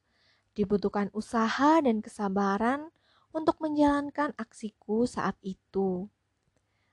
[0.53, 2.93] Dibutuhkan usaha dan kesabaran
[3.33, 6.07] untuk menjalankan aksiku saat itu.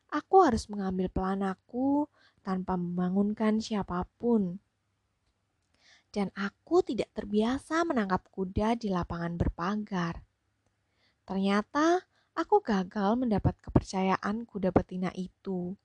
[0.10, 2.07] Aku harus mengambil pelanaku
[2.41, 4.57] tanpa membangunkan siapa pun.
[6.10, 10.26] Dan aku tidak terbiasa menangkap kuda di lapangan berpagar.
[11.30, 12.01] Ternyata
[12.34, 15.78] aku gagal mendapat kepercayaan kuda betina itu.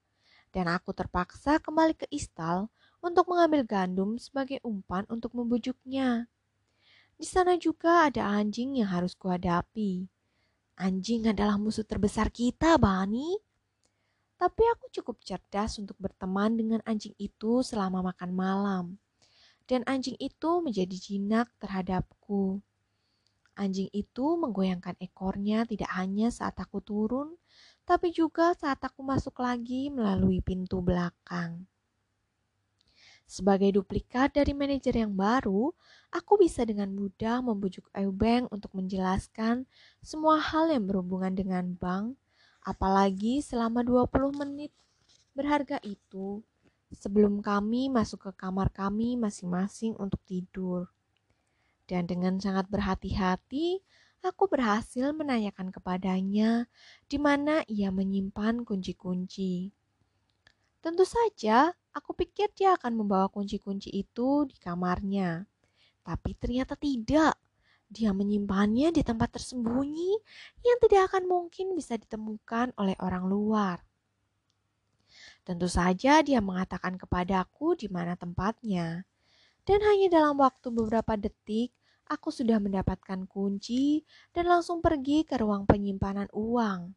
[0.49, 2.73] Dan aku terpaksa kembali ke istal
[3.05, 6.31] untuk mengambil gandum sebagai umpan untuk membujuknya.
[7.15, 10.11] Di sana juga ada anjing yang harus kuhadapi.
[10.75, 13.39] Anjing adalah musuh terbesar kita, Bani.
[14.35, 18.85] Tapi aku cukup cerdas untuk berteman dengan anjing itu selama makan malam.
[19.65, 22.59] Dan anjing itu menjadi jinak terhadapku.
[23.55, 27.39] Anjing itu menggoyangkan ekornya tidak hanya saat aku turun,
[27.87, 31.71] tapi juga saat aku masuk lagi melalui pintu belakang.
[33.35, 35.75] Sebagai duplikat dari manajer yang baru,
[36.15, 39.67] aku bisa dengan mudah membujuk Eubeng untuk menjelaskan
[39.99, 42.15] semua hal yang berhubungan dengan bank,
[42.63, 44.71] apalagi selama 20 menit
[45.35, 46.47] berharga itu
[46.95, 50.87] sebelum kami masuk ke kamar kami masing-masing untuk tidur.
[51.91, 53.83] Dan dengan sangat berhati-hati,
[54.23, 56.71] aku berhasil menanyakan kepadanya
[57.11, 59.75] di mana ia menyimpan kunci-kunci.
[60.79, 65.47] Tentu saja, Aku pikir dia akan membawa kunci-kunci itu di kamarnya.
[66.03, 67.39] Tapi ternyata tidak.
[67.87, 70.19] Dia menyimpannya di tempat tersembunyi
[70.67, 73.79] yang tidak akan mungkin bisa ditemukan oleh orang luar.
[75.47, 79.07] Tentu saja dia mengatakan kepadaku di mana tempatnya.
[79.63, 81.71] Dan hanya dalam waktu beberapa detik,
[82.11, 84.03] aku sudah mendapatkan kunci
[84.35, 86.93] dan langsung pergi ke ruang penyimpanan uang.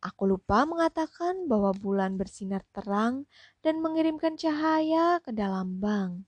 [0.00, 3.28] Aku lupa mengatakan bahwa bulan bersinar terang
[3.60, 6.24] dan mengirimkan cahaya ke dalam bank.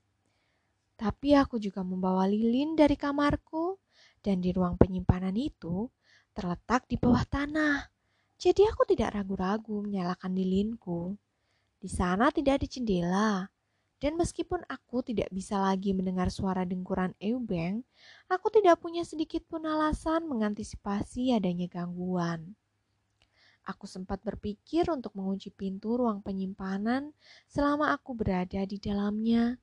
[0.93, 3.81] Tapi aku juga membawa lilin dari kamarku
[4.21, 5.89] dan di ruang penyimpanan itu
[6.37, 7.89] terletak di bawah tanah.
[8.37, 11.17] Jadi aku tidak ragu-ragu menyalakan lilinku.
[11.81, 13.31] Di sana tidak ada jendela,
[14.03, 17.87] dan meskipun aku tidak bisa lagi mendengar suara dengkuran Eubeng,
[18.27, 22.53] aku tidak punya sedikit pun alasan mengantisipasi adanya gangguan.
[23.63, 27.15] Aku sempat berpikir untuk mengunci pintu ruang penyimpanan
[27.47, 29.55] selama aku berada di dalamnya,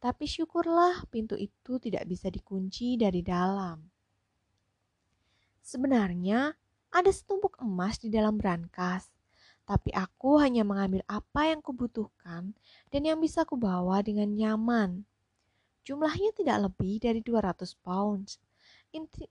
[0.00, 3.92] tapi syukurlah pintu itu tidak bisa dikunci dari dalam.
[5.60, 6.56] Sebenarnya
[6.88, 9.12] ada setumpuk emas di dalam brankas,
[9.68, 12.56] tapi aku hanya mengambil apa yang kubutuhkan
[12.88, 15.04] dan yang bisa kubawa dengan nyaman.
[15.84, 18.40] Jumlahnya tidak lebih dari 200 pounds.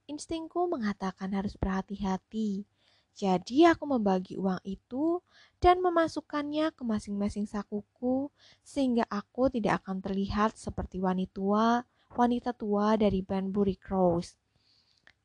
[0.06, 2.70] Instingku mengatakan harus berhati-hati
[3.12, 5.20] jadi aku membagi uang itu
[5.60, 8.32] dan memasukkannya ke masing-masing sakuku
[8.64, 11.68] sehingga aku tidak akan terlihat seperti wanita tua,
[12.16, 14.40] wanita tua dari Banbury Cross.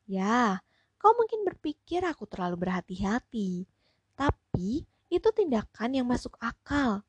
[0.07, 0.61] Ya,
[0.99, 3.67] kau mungkin berpikir aku terlalu berhati-hati,
[4.15, 7.03] tapi itu tindakan yang masuk akal.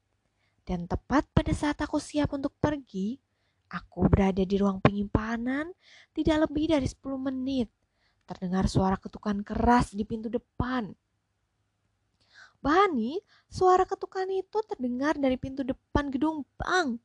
[0.62, 3.18] Dan tepat pada saat aku siap untuk pergi,
[3.68, 5.72] aku berada di ruang penyimpanan
[6.12, 7.68] tidak lebih dari 10 menit
[8.28, 10.92] terdengar suara ketukan keras di pintu depan.
[12.60, 13.16] Bani,
[13.48, 17.00] suara ketukan itu terdengar dari pintu depan gedung bank.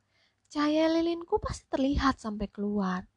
[0.51, 3.07] Cahaya lilinku pasti terlihat sampai keluar.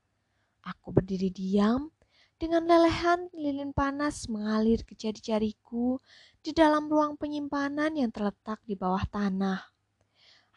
[0.62, 1.90] Aku berdiri diam,
[2.36, 5.96] dengan lelehan lilin panas mengalir ke jari-jariku
[6.44, 9.64] di dalam ruang penyimpanan yang terletak di bawah tanah.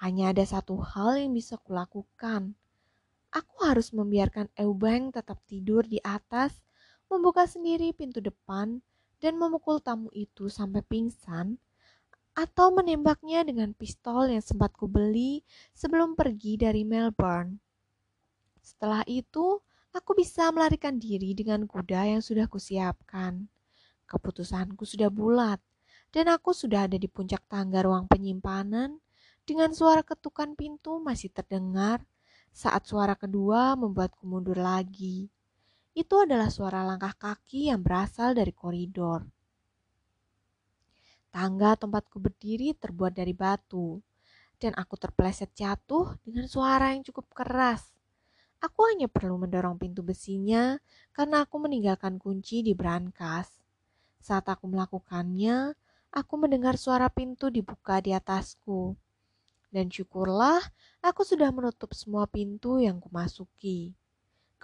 [0.03, 2.55] Hanya ada satu hal yang bisa kulakukan.
[3.31, 6.59] Aku harus membiarkan Eubeng tetap tidur di atas,
[7.09, 8.79] membuka sendiri pintu depan,
[9.19, 11.59] dan memukul tamu itu sampai pingsan
[12.39, 15.43] atau menembaknya dengan pistol yang sempat kubeli
[15.75, 17.59] sebelum pergi dari Melbourne.
[18.63, 19.59] Setelah itu,
[19.91, 23.51] aku bisa melarikan diri dengan kuda yang sudah kusiapkan.
[24.07, 25.59] Keputusanku sudah bulat,
[26.15, 29.03] dan aku sudah ada di puncak tangga ruang penyimpanan
[29.43, 32.05] dengan suara ketukan pintu masih terdengar
[32.49, 35.29] saat suara kedua membuatku mundur lagi.
[35.97, 39.25] Itu adalah suara langkah kaki yang berasal dari koridor.
[41.29, 44.01] Tangga tempatku berdiri terbuat dari batu,
[44.57, 47.93] dan aku terpeleset jatuh dengan suara yang cukup keras.
[48.59, 50.75] Aku hanya perlu mendorong pintu besinya
[51.15, 53.47] karena aku meninggalkan kunci di brankas.
[54.19, 55.77] Saat aku melakukannya,
[56.11, 58.99] aku mendengar suara pintu dibuka di atasku.
[59.69, 60.59] Dan syukurlah
[60.99, 63.98] aku sudah menutup semua pintu yang kumasuki.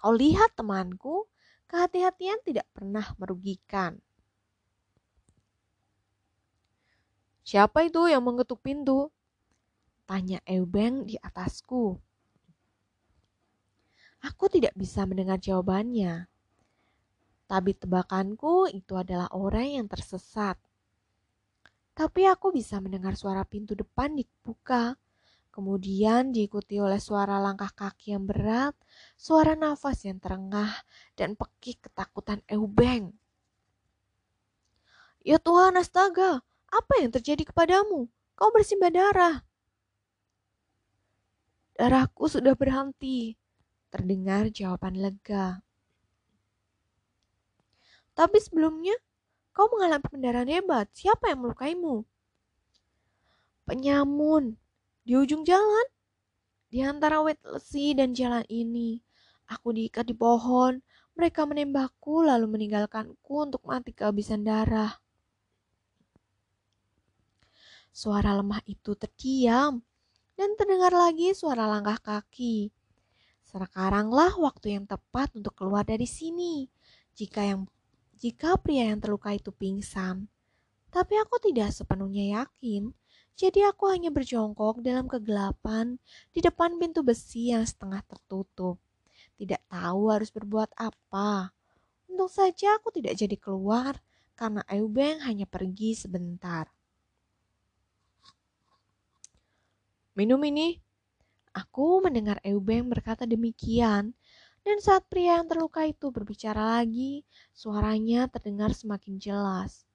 [0.06, 1.26] Kau lihat temanku,
[1.66, 3.97] kehati-hatian tidak pernah merugikan.
[7.41, 9.10] Siapa itu yang mengetuk pintu?
[10.06, 11.97] Tanya Eubeng di atasku.
[14.22, 16.30] Aku tidak bisa mendengar jawabannya.
[17.49, 20.53] Tapi tebakanku itu adalah orang yang tersesat.
[21.97, 25.01] Tapi aku bisa mendengar suara pintu depan dibuka.
[25.56, 28.76] Kemudian diikuti oleh suara langkah kaki yang berat,
[29.16, 30.84] suara nafas yang terengah,
[31.16, 33.16] dan pekik ketakutan Eubeng.
[35.24, 38.12] Ya Tuhan, astaga, apa yang terjadi kepadamu?
[38.36, 39.47] Kau bersimbah darah.
[41.80, 43.39] Darahku sudah berhenti.
[43.95, 45.64] Terdengar jawaban lega.
[48.12, 48.99] Tapi sebelumnya,
[49.56, 50.91] kau mengalami pendarahan hebat.
[50.91, 52.03] Siapa yang melukaimu?
[53.64, 54.60] Penyamun.
[55.06, 55.88] Di ujung jalan.
[56.74, 59.06] Di antara wet lesi dan jalan ini.
[59.45, 60.82] Aku diikat di pohon.
[61.14, 64.97] Mereka menembakku lalu meninggalkanku untuk mati kehabisan darah.
[67.95, 69.80] Suara lemah itu terdiam
[70.36, 72.74] dan terdengar lagi suara langkah kaki.
[73.45, 76.68] Sekaranglah waktu yang tepat untuk keluar dari sini.
[77.16, 77.70] Jika yang
[78.20, 80.28] jika pria yang terluka itu pingsan.
[80.91, 82.91] Tapi aku tidak sepenuhnya yakin.
[83.36, 86.00] Jadi aku hanya berjongkok dalam kegelapan
[86.32, 88.80] di depan pintu besi yang setengah tertutup.
[89.36, 91.52] Tidak tahu harus berbuat apa.
[92.08, 94.00] Untung saja aku tidak jadi keluar
[94.40, 96.72] karena Eubeng hanya pergi sebentar.
[100.16, 100.80] Minum ini.
[101.56, 104.12] Aku mendengar Eubeng berkata demikian,
[104.64, 107.24] dan saat pria yang terluka itu berbicara lagi,
[107.56, 109.88] suaranya terdengar semakin jelas.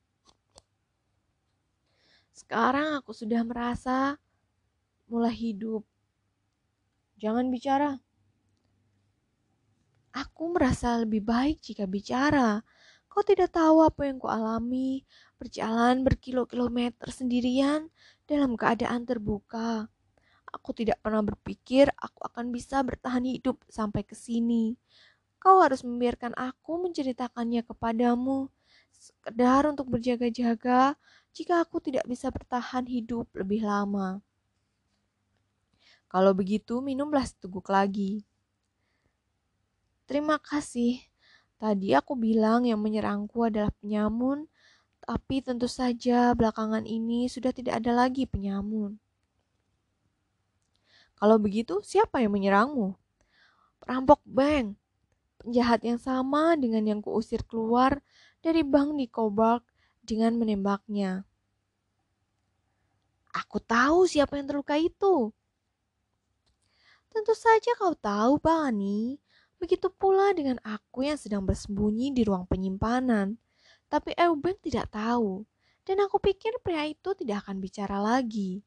[2.31, 4.19] Sekarang aku sudah merasa
[5.11, 5.83] mulai hidup.
[7.21, 8.01] Jangan bicara.
[10.11, 12.63] Aku merasa lebih baik jika bicara.
[13.11, 15.03] Kau tidak tahu apa yang kualami,
[15.39, 17.91] berjalan berkilo-kilometer sendirian
[18.27, 19.91] dalam keadaan terbuka.
[20.51, 24.75] Aku tidak pernah berpikir aku akan bisa bertahan hidup sampai ke sini.
[25.39, 28.51] Kau harus membiarkan aku menceritakannya kepadamu,
[28.91, 30.99] sekedar untuk berjaga-jaga
[31.31, 34.19] jika aku tidak bisa bertahan hidup lebih lama.
[36.11, 38.27] Kalau begitu, minumlah seteguk lagi.
[40.11, 40.99] Terima kasih.
[41.63, 44.51] Tadi aku bilang yang menyerangku adalah penyamun,
[45.07, 48.99] tapi tentu saja belakangan ini sudah tidak ada lagi penyamun.
[51.15, 52.97] Kalau begitu, siapa yang menyerangmu?
[53.79, 54.75] Perampok bank.
[55.39, 58.03] Penjahat yang sama dengan yang kuusir keluar
[58.43, 59.63] dari bank di Coburg
[60.11, 61.23] dengan menembaknya.
[63.31, 65.31] Aku tahu siapa yang terluka itu.
[67.07, 69.23] Tentu saja kau tahu, Bani.
[69.63, 73.39] Begitu pula dengan aku yang sedang bersembunyi di ruang penyimpanan.
[73.87, 75.47] Tapi Euben tidak tahu.
[75.87, 78.67] Dan aku pikir pria itu tidak akan bicara lagi.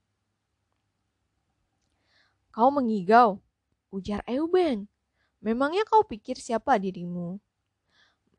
[2.56, 3.44] Kau mengigau,
[3.91, 4.88] ujar Euben.
[5.44, 7.36] Memangnya kau pikir siapa dirimu?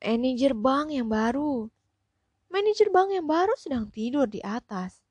[0.00, 1.68] Manajer bank yang baru.
[2.55, 5.02] Manajer bank yang baru sedang tidur di atas.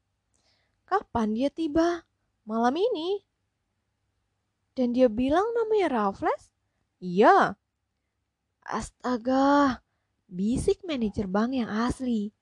[0.88, 2.08] Kapan dia tiba?
[2.48, 3.20] Malam ini.
[4.72, 6.56] Dan dia bilang namanya Raffles?
[7.04, 7.60] Iya.
[8.64, 9.84] Astaga,
[10.34, 12.34] Bisik manajer bank yang asli.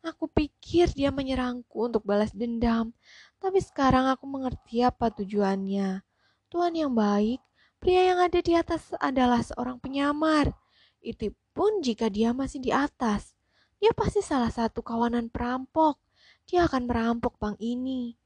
[0.00, 2.90] Aku pikir dia menyerangku untuk balas dendam,
[3.36, 6.02] tapi sekarang aku mengerti apa tujuannya.
[6.50, 7.38] Tuhan yang baik,
[7.78, 10.50] pria yang ada di atas adalah seorang penyamar.
[10.98, 11.30] Itu
[11.60, 13.36] pun jika dia masih di atas.
[13.76, 16.00] Dia pasti salah satu kawanan perampok.
[16.48, 18.16] Dia akan merampok bank ini.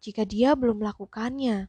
[0.00, 1.68] Jika dia belum melakukannya.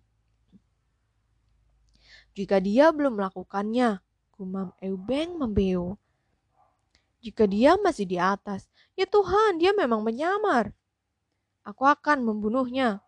[2.39, 3.99] Jika dia belum melakukannya,
[4.32, 5.99] gumam Eubeng membeu.
[7.20, 10.72] Jika dia masih di atas, ya Tuhan, dia memang menyamar.
[11.67, 13.03] Aku akan membunuhnya.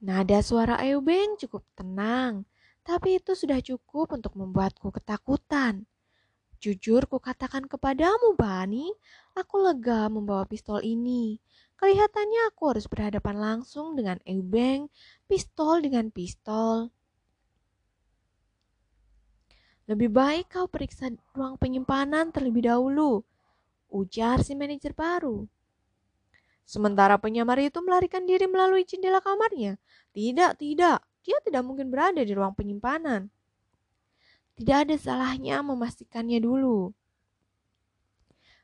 [0.00, 2.48] Nada suara Eubeng cukup tenang,
[2.86, 5.90] tapi itu sudah cukup untuk membuatku ketakutan.
[6.62, 8.94] Jujur ku katakan kepadamu, Bani,
[9.34, 11.42] aku lega membawa pistol ini.
[11.76, 14.88] Kelihatannya aku harus berhadapan langsung dengan Eubeng,
[15.28, 16.88] pistol dengan pistol.
[19.90, 23.22] Lebih baik kau periksa ruang penyimpanan terlebih dahulu,
[23.92, 25.44] ujar si manajer baru.
[26.66, 29.78] Sementara penyamar itu melarikan diri melalui jendela kamarnya.
[30.10, 33.26] Tidak, tidak, dia tidak mungkin berada di ruang penyimpanan.
[34.54, 36.94] Tidak ada salahnya memastikannya dulu.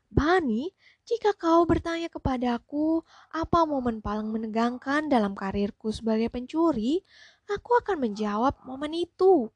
[0.07, 0.71] Bani,
[1.03, 3.03] jika kau bertanya kepadaku
[3.35, 7.03] apa momen paling menegangkan dalam karirku sebagai pencuri,
[7.51, 9.51] aku akan menjawab momen itu.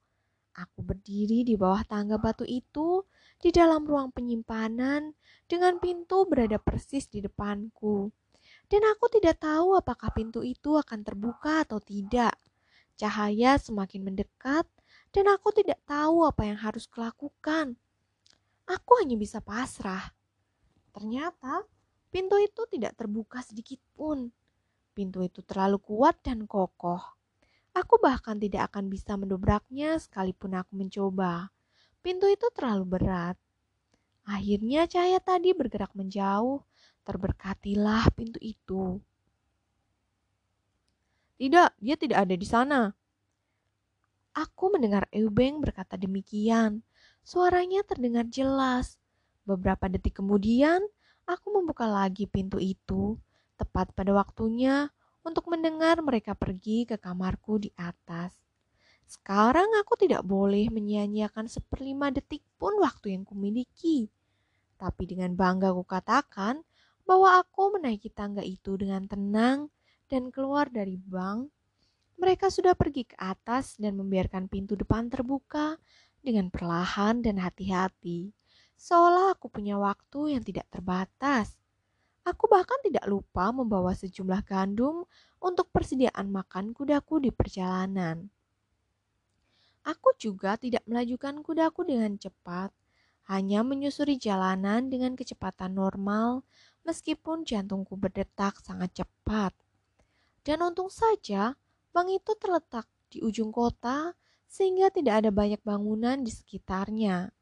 [0.58, 3.08] Aku berdiri di bawah tangga batu itu
[3.40, 5.16] di dalam ruang penyimpanan
[5.48, 8.12] dengan pintu berada persis di depanku.
[8.68, 12.36] Dan aku tidak tahu apakah pintu itu akan terbuka atau tidak.
[12.98, 14.66] Cahaya semakin mendekat
[15.14, 17.78] dan aku tidak tahu apa yang harus kulakukan.
[18.66, 20.12] Aku hanya bisa pasrah.
[20.92, 21.62] Ternyata
[22.10, 24.34] pintu itu tidak terbuka sedikit pun.
[24.98, 27.00] Pintu itu terlalu kuat dan kokoh.
[27.78, 31.54] Aku bahkan tidak akan bisa mendobraknya sekalipun aku mencoba.
[32.02, 33.38] Pintu itu terlalu berat.
[34.26, 36.66] Akhirnya cahaya tadi bergerak menjauh,
[37.06, 38.98] terberkatilah pintu itu.
[41.38, 42.90] Tidak, dia tidak ada di sana.
[44.34, 46.82] Aku mendengar Eubeng berkata demikian.
[47.22, 48.98] Suaranya terdengar jelas.
[49.46, 50.82] Beberapa detik kemudian,
[51.30, 53.18] aku membuka lagi pintu itu.
[53.58, 54.90] Tepat pada waktunya,
[55.22, 58.34] untuk mendengar mereka pergi ke kamarku di atas.
[59.08, 64.10] Sekarang aku tidak boleh menyia-nyiakan seperlima detik pun waktu yang kumiliki.
[64.78, 66.62] Tapi dengan bangga ku katakan
[67.08, 69.72] bahwa aku menaiki tangga itu dengan tenang
[70.08, 71.52] dan keluar dari bank.
[72.18, 75.78] Mereka sudah pergi ke atas dan membiarkan pintu depan terbuka
[76.24, 78.34] dengan perlahan dan hati-hati.
[78.74, 81.56] Seolah aku punya waktu yang tidak terbatas.
[82.28, 85.08] Aku bahkan tidak lupa membawa sejumlah gandum
[85.40, 88.28] untuk persediaan makan kudaku di perjalanan.
[89.88, 92.76] Aku juga tidak melajukan kudaku dengan cepat,
[93.32, 96.44] hanya menyusuri jalanan dengan kecepatan normal
[96.84, 99.56] meskipun jantungku berdetak sangat cepat.
[100.48, 101.60] Dan untung saja
[101.92, 104.16] bank itu terletak di ujung kota
[104.48, 107.36] sehingga tidak ada banyak bangunan di sekitarnya.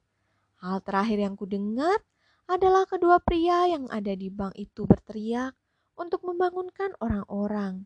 [0.66, 2.02] Hal terakhir yang kudengar
[2.50, 5.54] adalah kedua pria yang ada di bank itu berteriak
[5.94, 7.86] untuk membangunkan orang-orang.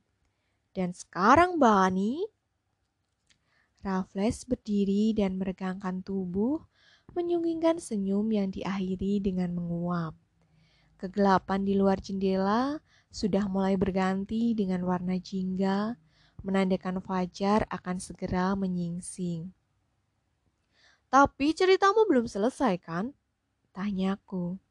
[0.72, 2.24] Dan sekarang Bani,
[3.84, 6.64] Raffles berdiri dan meregangkan tubuh,
[7.12, 10.16] menyunggingkan senyum yang diakhiri dengan menguap.
[10.96, 12.80] Kegelapan di luar jendela
[13.10, 15.98] sudah mulai berganti dengan warna jingga,
[16.46, 19.50] menandakan fajar akan segera menyingsing.
[21.10, 23.18] Tapi ceritamu belum selesai kan?
[23.74, 24.62] Tanyaku.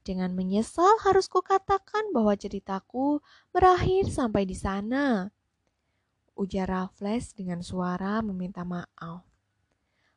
[0.00, 3.20] Dengan menyesal harus kukatakan bahwa ceritaku
[3.52, 5.28] berakhir sampai di sana.
[6.32, 9.28] Ujar Raffles dengan suara meminta maaf.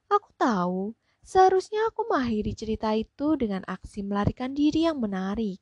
[0.07, 5.59] Aku tahu, seharusnya aku mengakhiri cerita itu dengan aksi melarikan diri yang menarik.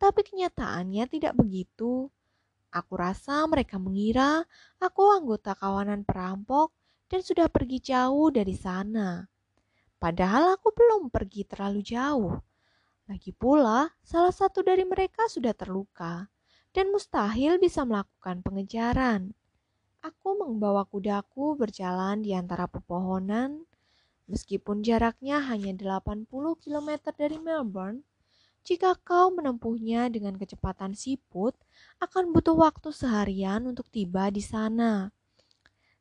[0.00, 2.08] Tapi kenyataannya tidak begitu.
[2.72, 4.48] Aku rasa mereka mengira
[4.80, 6.72] aku anggota kawanan perampok
[7.12, 9.28] dan sudah pergi jauh dari sana.
[10.00, 12.40] Padahal aku belum pergi terlalu jauh.
[13.04, 16.32] Lagi pula, salah satu dari mereka sudah terluka
[16.72, 19.34] dan mustahil bisa melakukan pengejaran.
[20.00, 23.68] Aku membawa kudaku berjalan di antara pepohonan,
[24.30, 26.24] meskipun jaraknya hanya 80
[26.56, 28.00] km dari Melbourne.
[28.66, 31.56] Jika kau menempuhnya dengan kecepatan siput,
[31.98, 35.10] akan butuh waktu seharian untuk tiba di sana.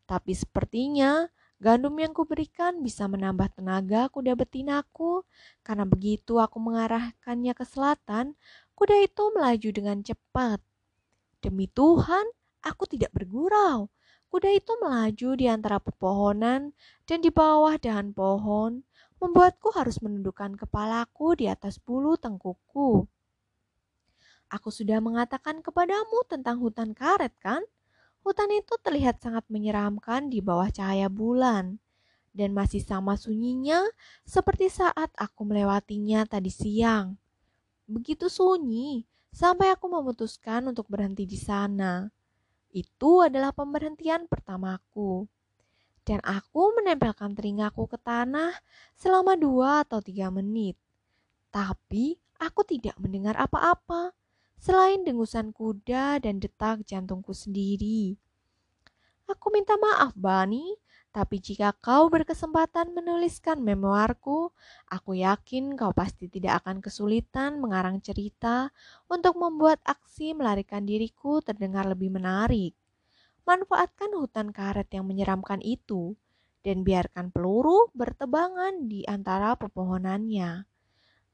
[0.06, 1.30] Tapi sepertinya
[1.60, 5.28] Gandum yang kuberikan bisa menambah tenaga kuda betinaku,
[5.60, 8.40] karena begitu aku mengarahkannya ke selatan,
[8.80, 10.64] kuda itu melaju dengan cepat.
[11.44, 12.32] Demi Tuhan,
[12.64, 13.92] aku tidak bergurau.
[14.32, 16.72] Kuda itu melaju di antara pepohonan
[17.04, 18.88] dan di bawah dahan pohon,
[19.20, 23.08] membuatku harus menundukkan kepalaku di atas bulu tengkukku.
[24.50, 27.62] Aku sudah mengatakan kepadamu tentang hutan karet, kan?
[28.26, 31.78] Hutan itu terlihat sangat menyeramkan di bawah cahaya bulan
[32.34, 33.86] dan masih sama sunyinya
[34.26, 37.20] seperti saat aku melewatinya tadi siang.
[37.86, 42.10] Begitu sunyi sampai aku memutuskan untuk berhenti di sana.
[42.70, 45.26] Itu adalah pemberhentian pertamaku.
[46.10, 48.50] Dan aku menempelkan telingaku ke tanah
[48.98, 50.74] selama dua atau tiga menit.
[51.54, 54.18] Tapi aku tidak mendengar apa-apa
[54.58, 58.18] selain dengusan kuda dan detak jantungku sendiri.
[59.30, 60.74] Aku minta maaf, Bani,
[61.14, 64.50] tapi jika kau berkesempatan menuliskan memoarku,
[64.90, 68.74] aku yakin kau pasti tidak akan kesulitan mengarang cerita
[69.06, 72.74] untuk membuat aksi melarikan diriku terdengar lebih menarik.
[73.48, 76.16] Manfaatkan hutan karet yang menyeramkan itu
[76.64, 80.68] dan biarkan peluru bertebangan di antara pepohonannya.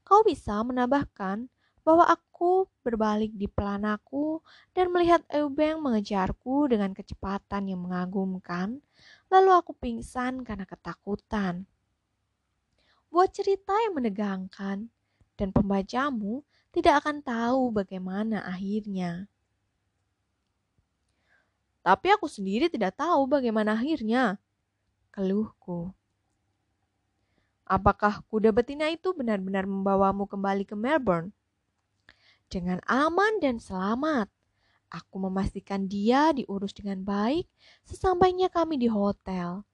[0.06, 1.50] Kau bisa menambahkan
[1.86, 4.42] bahwa aku berbalik di pelanaku
[4.74, 8.82] dan melihat Eubeng mengejarku dengan kecepatan yang mengagumkan,
[9.30, 11.66] lalu aku pingsan karena ketakutan.
[13.06, 14.90] Buat cerita yang menegangkan,
[15.38, 16.42] dan pembacamu
[16.74, 19.30] tidak akan tahu bagaimana akhirnya.
[21.86, 24.42] Tapi aku sendiri tidak tahu bagaimana akhirnya,
[25.14, 25.94] keluhku.
[27.62, 31.30] Apakah kuda betina itu benar-benar membawamu kembali ke Melbourne?
[32.46, 34.30] dengan aman dan selamat.
[34.86, 37.50] Aku memastikan dia diurus dengan baik
[37.82, 39.66] sesampainya kami di hotel.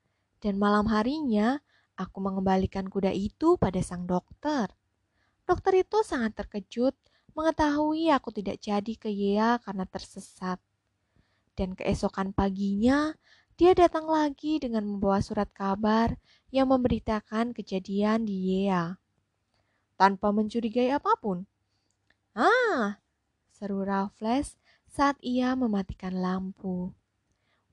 [0.42, 1.60] Dan malam harinya,
[1.94, 4.72] aku mengembalikan kuda itu pada sang dokter.
[5.44, 6.96] Dokter itu sangat terkejut
[7.32, 10.58] mengetahui aku tidak jadi ke Yea karena tersesat.
[11.52, 13.12] Dan keesokan paginya,
[13.60, 16.16] dia datang lagi dengan membawa surat kabar
[16.48, 18.96] yang memberitakan kejadian di Yea.
[20.00, 21.44] Tanpa mencurigai apa pun,
[22.32, 22.96] Ah,
[23.52, 24.56] seru Raffles
[24.88, 26.96] saat ia mematikan lampu.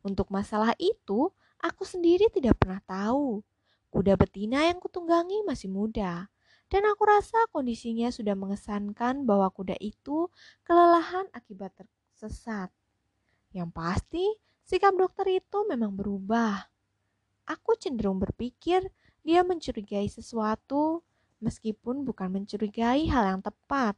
[0.04, 3.40] Untuk masalah itu, aku sendiri tidak pernah tahu.
[3.88, 6.28] Kuda betina yang kutunggangi masih muda,
[6.68, 10.30] dan aku rasa kondisinya sudah mengesankan bahwa kuda itu
[10.68, 12.70] kelelahan akibat tersesat.
[13.50, 14.26] Yang pasti,
[14.66, 16.70] sikap dokter itu memang berubah.
[17.50, 18.86] Aku cenderung berpikir
[19.26, 21.02] dia mencurigai sesuatu,
[21.42, 23.98] meskipun bukan mencurigai hal yang tepat.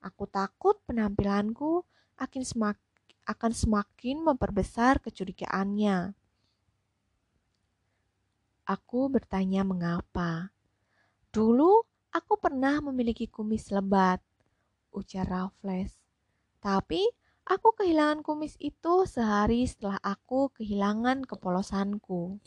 [0.00, 1.82] Aku takut penampilanku
[2.16, 2.88] akan semakin
[3.28, 6.16] akan semakin memperbesar kecurigaannya.
[8.66, 10.50] Aku bertanya mengapa.
[11.30, 14.18] Dulu aku pernah memiliki kumis lebat,
[14.90, 15.94] ujar Raffles.
[16.58, 17.06] Tapi
[17.46, 22.42] aku kehilangan kumis itu sehari setelah aku kehilangan kepolosanku.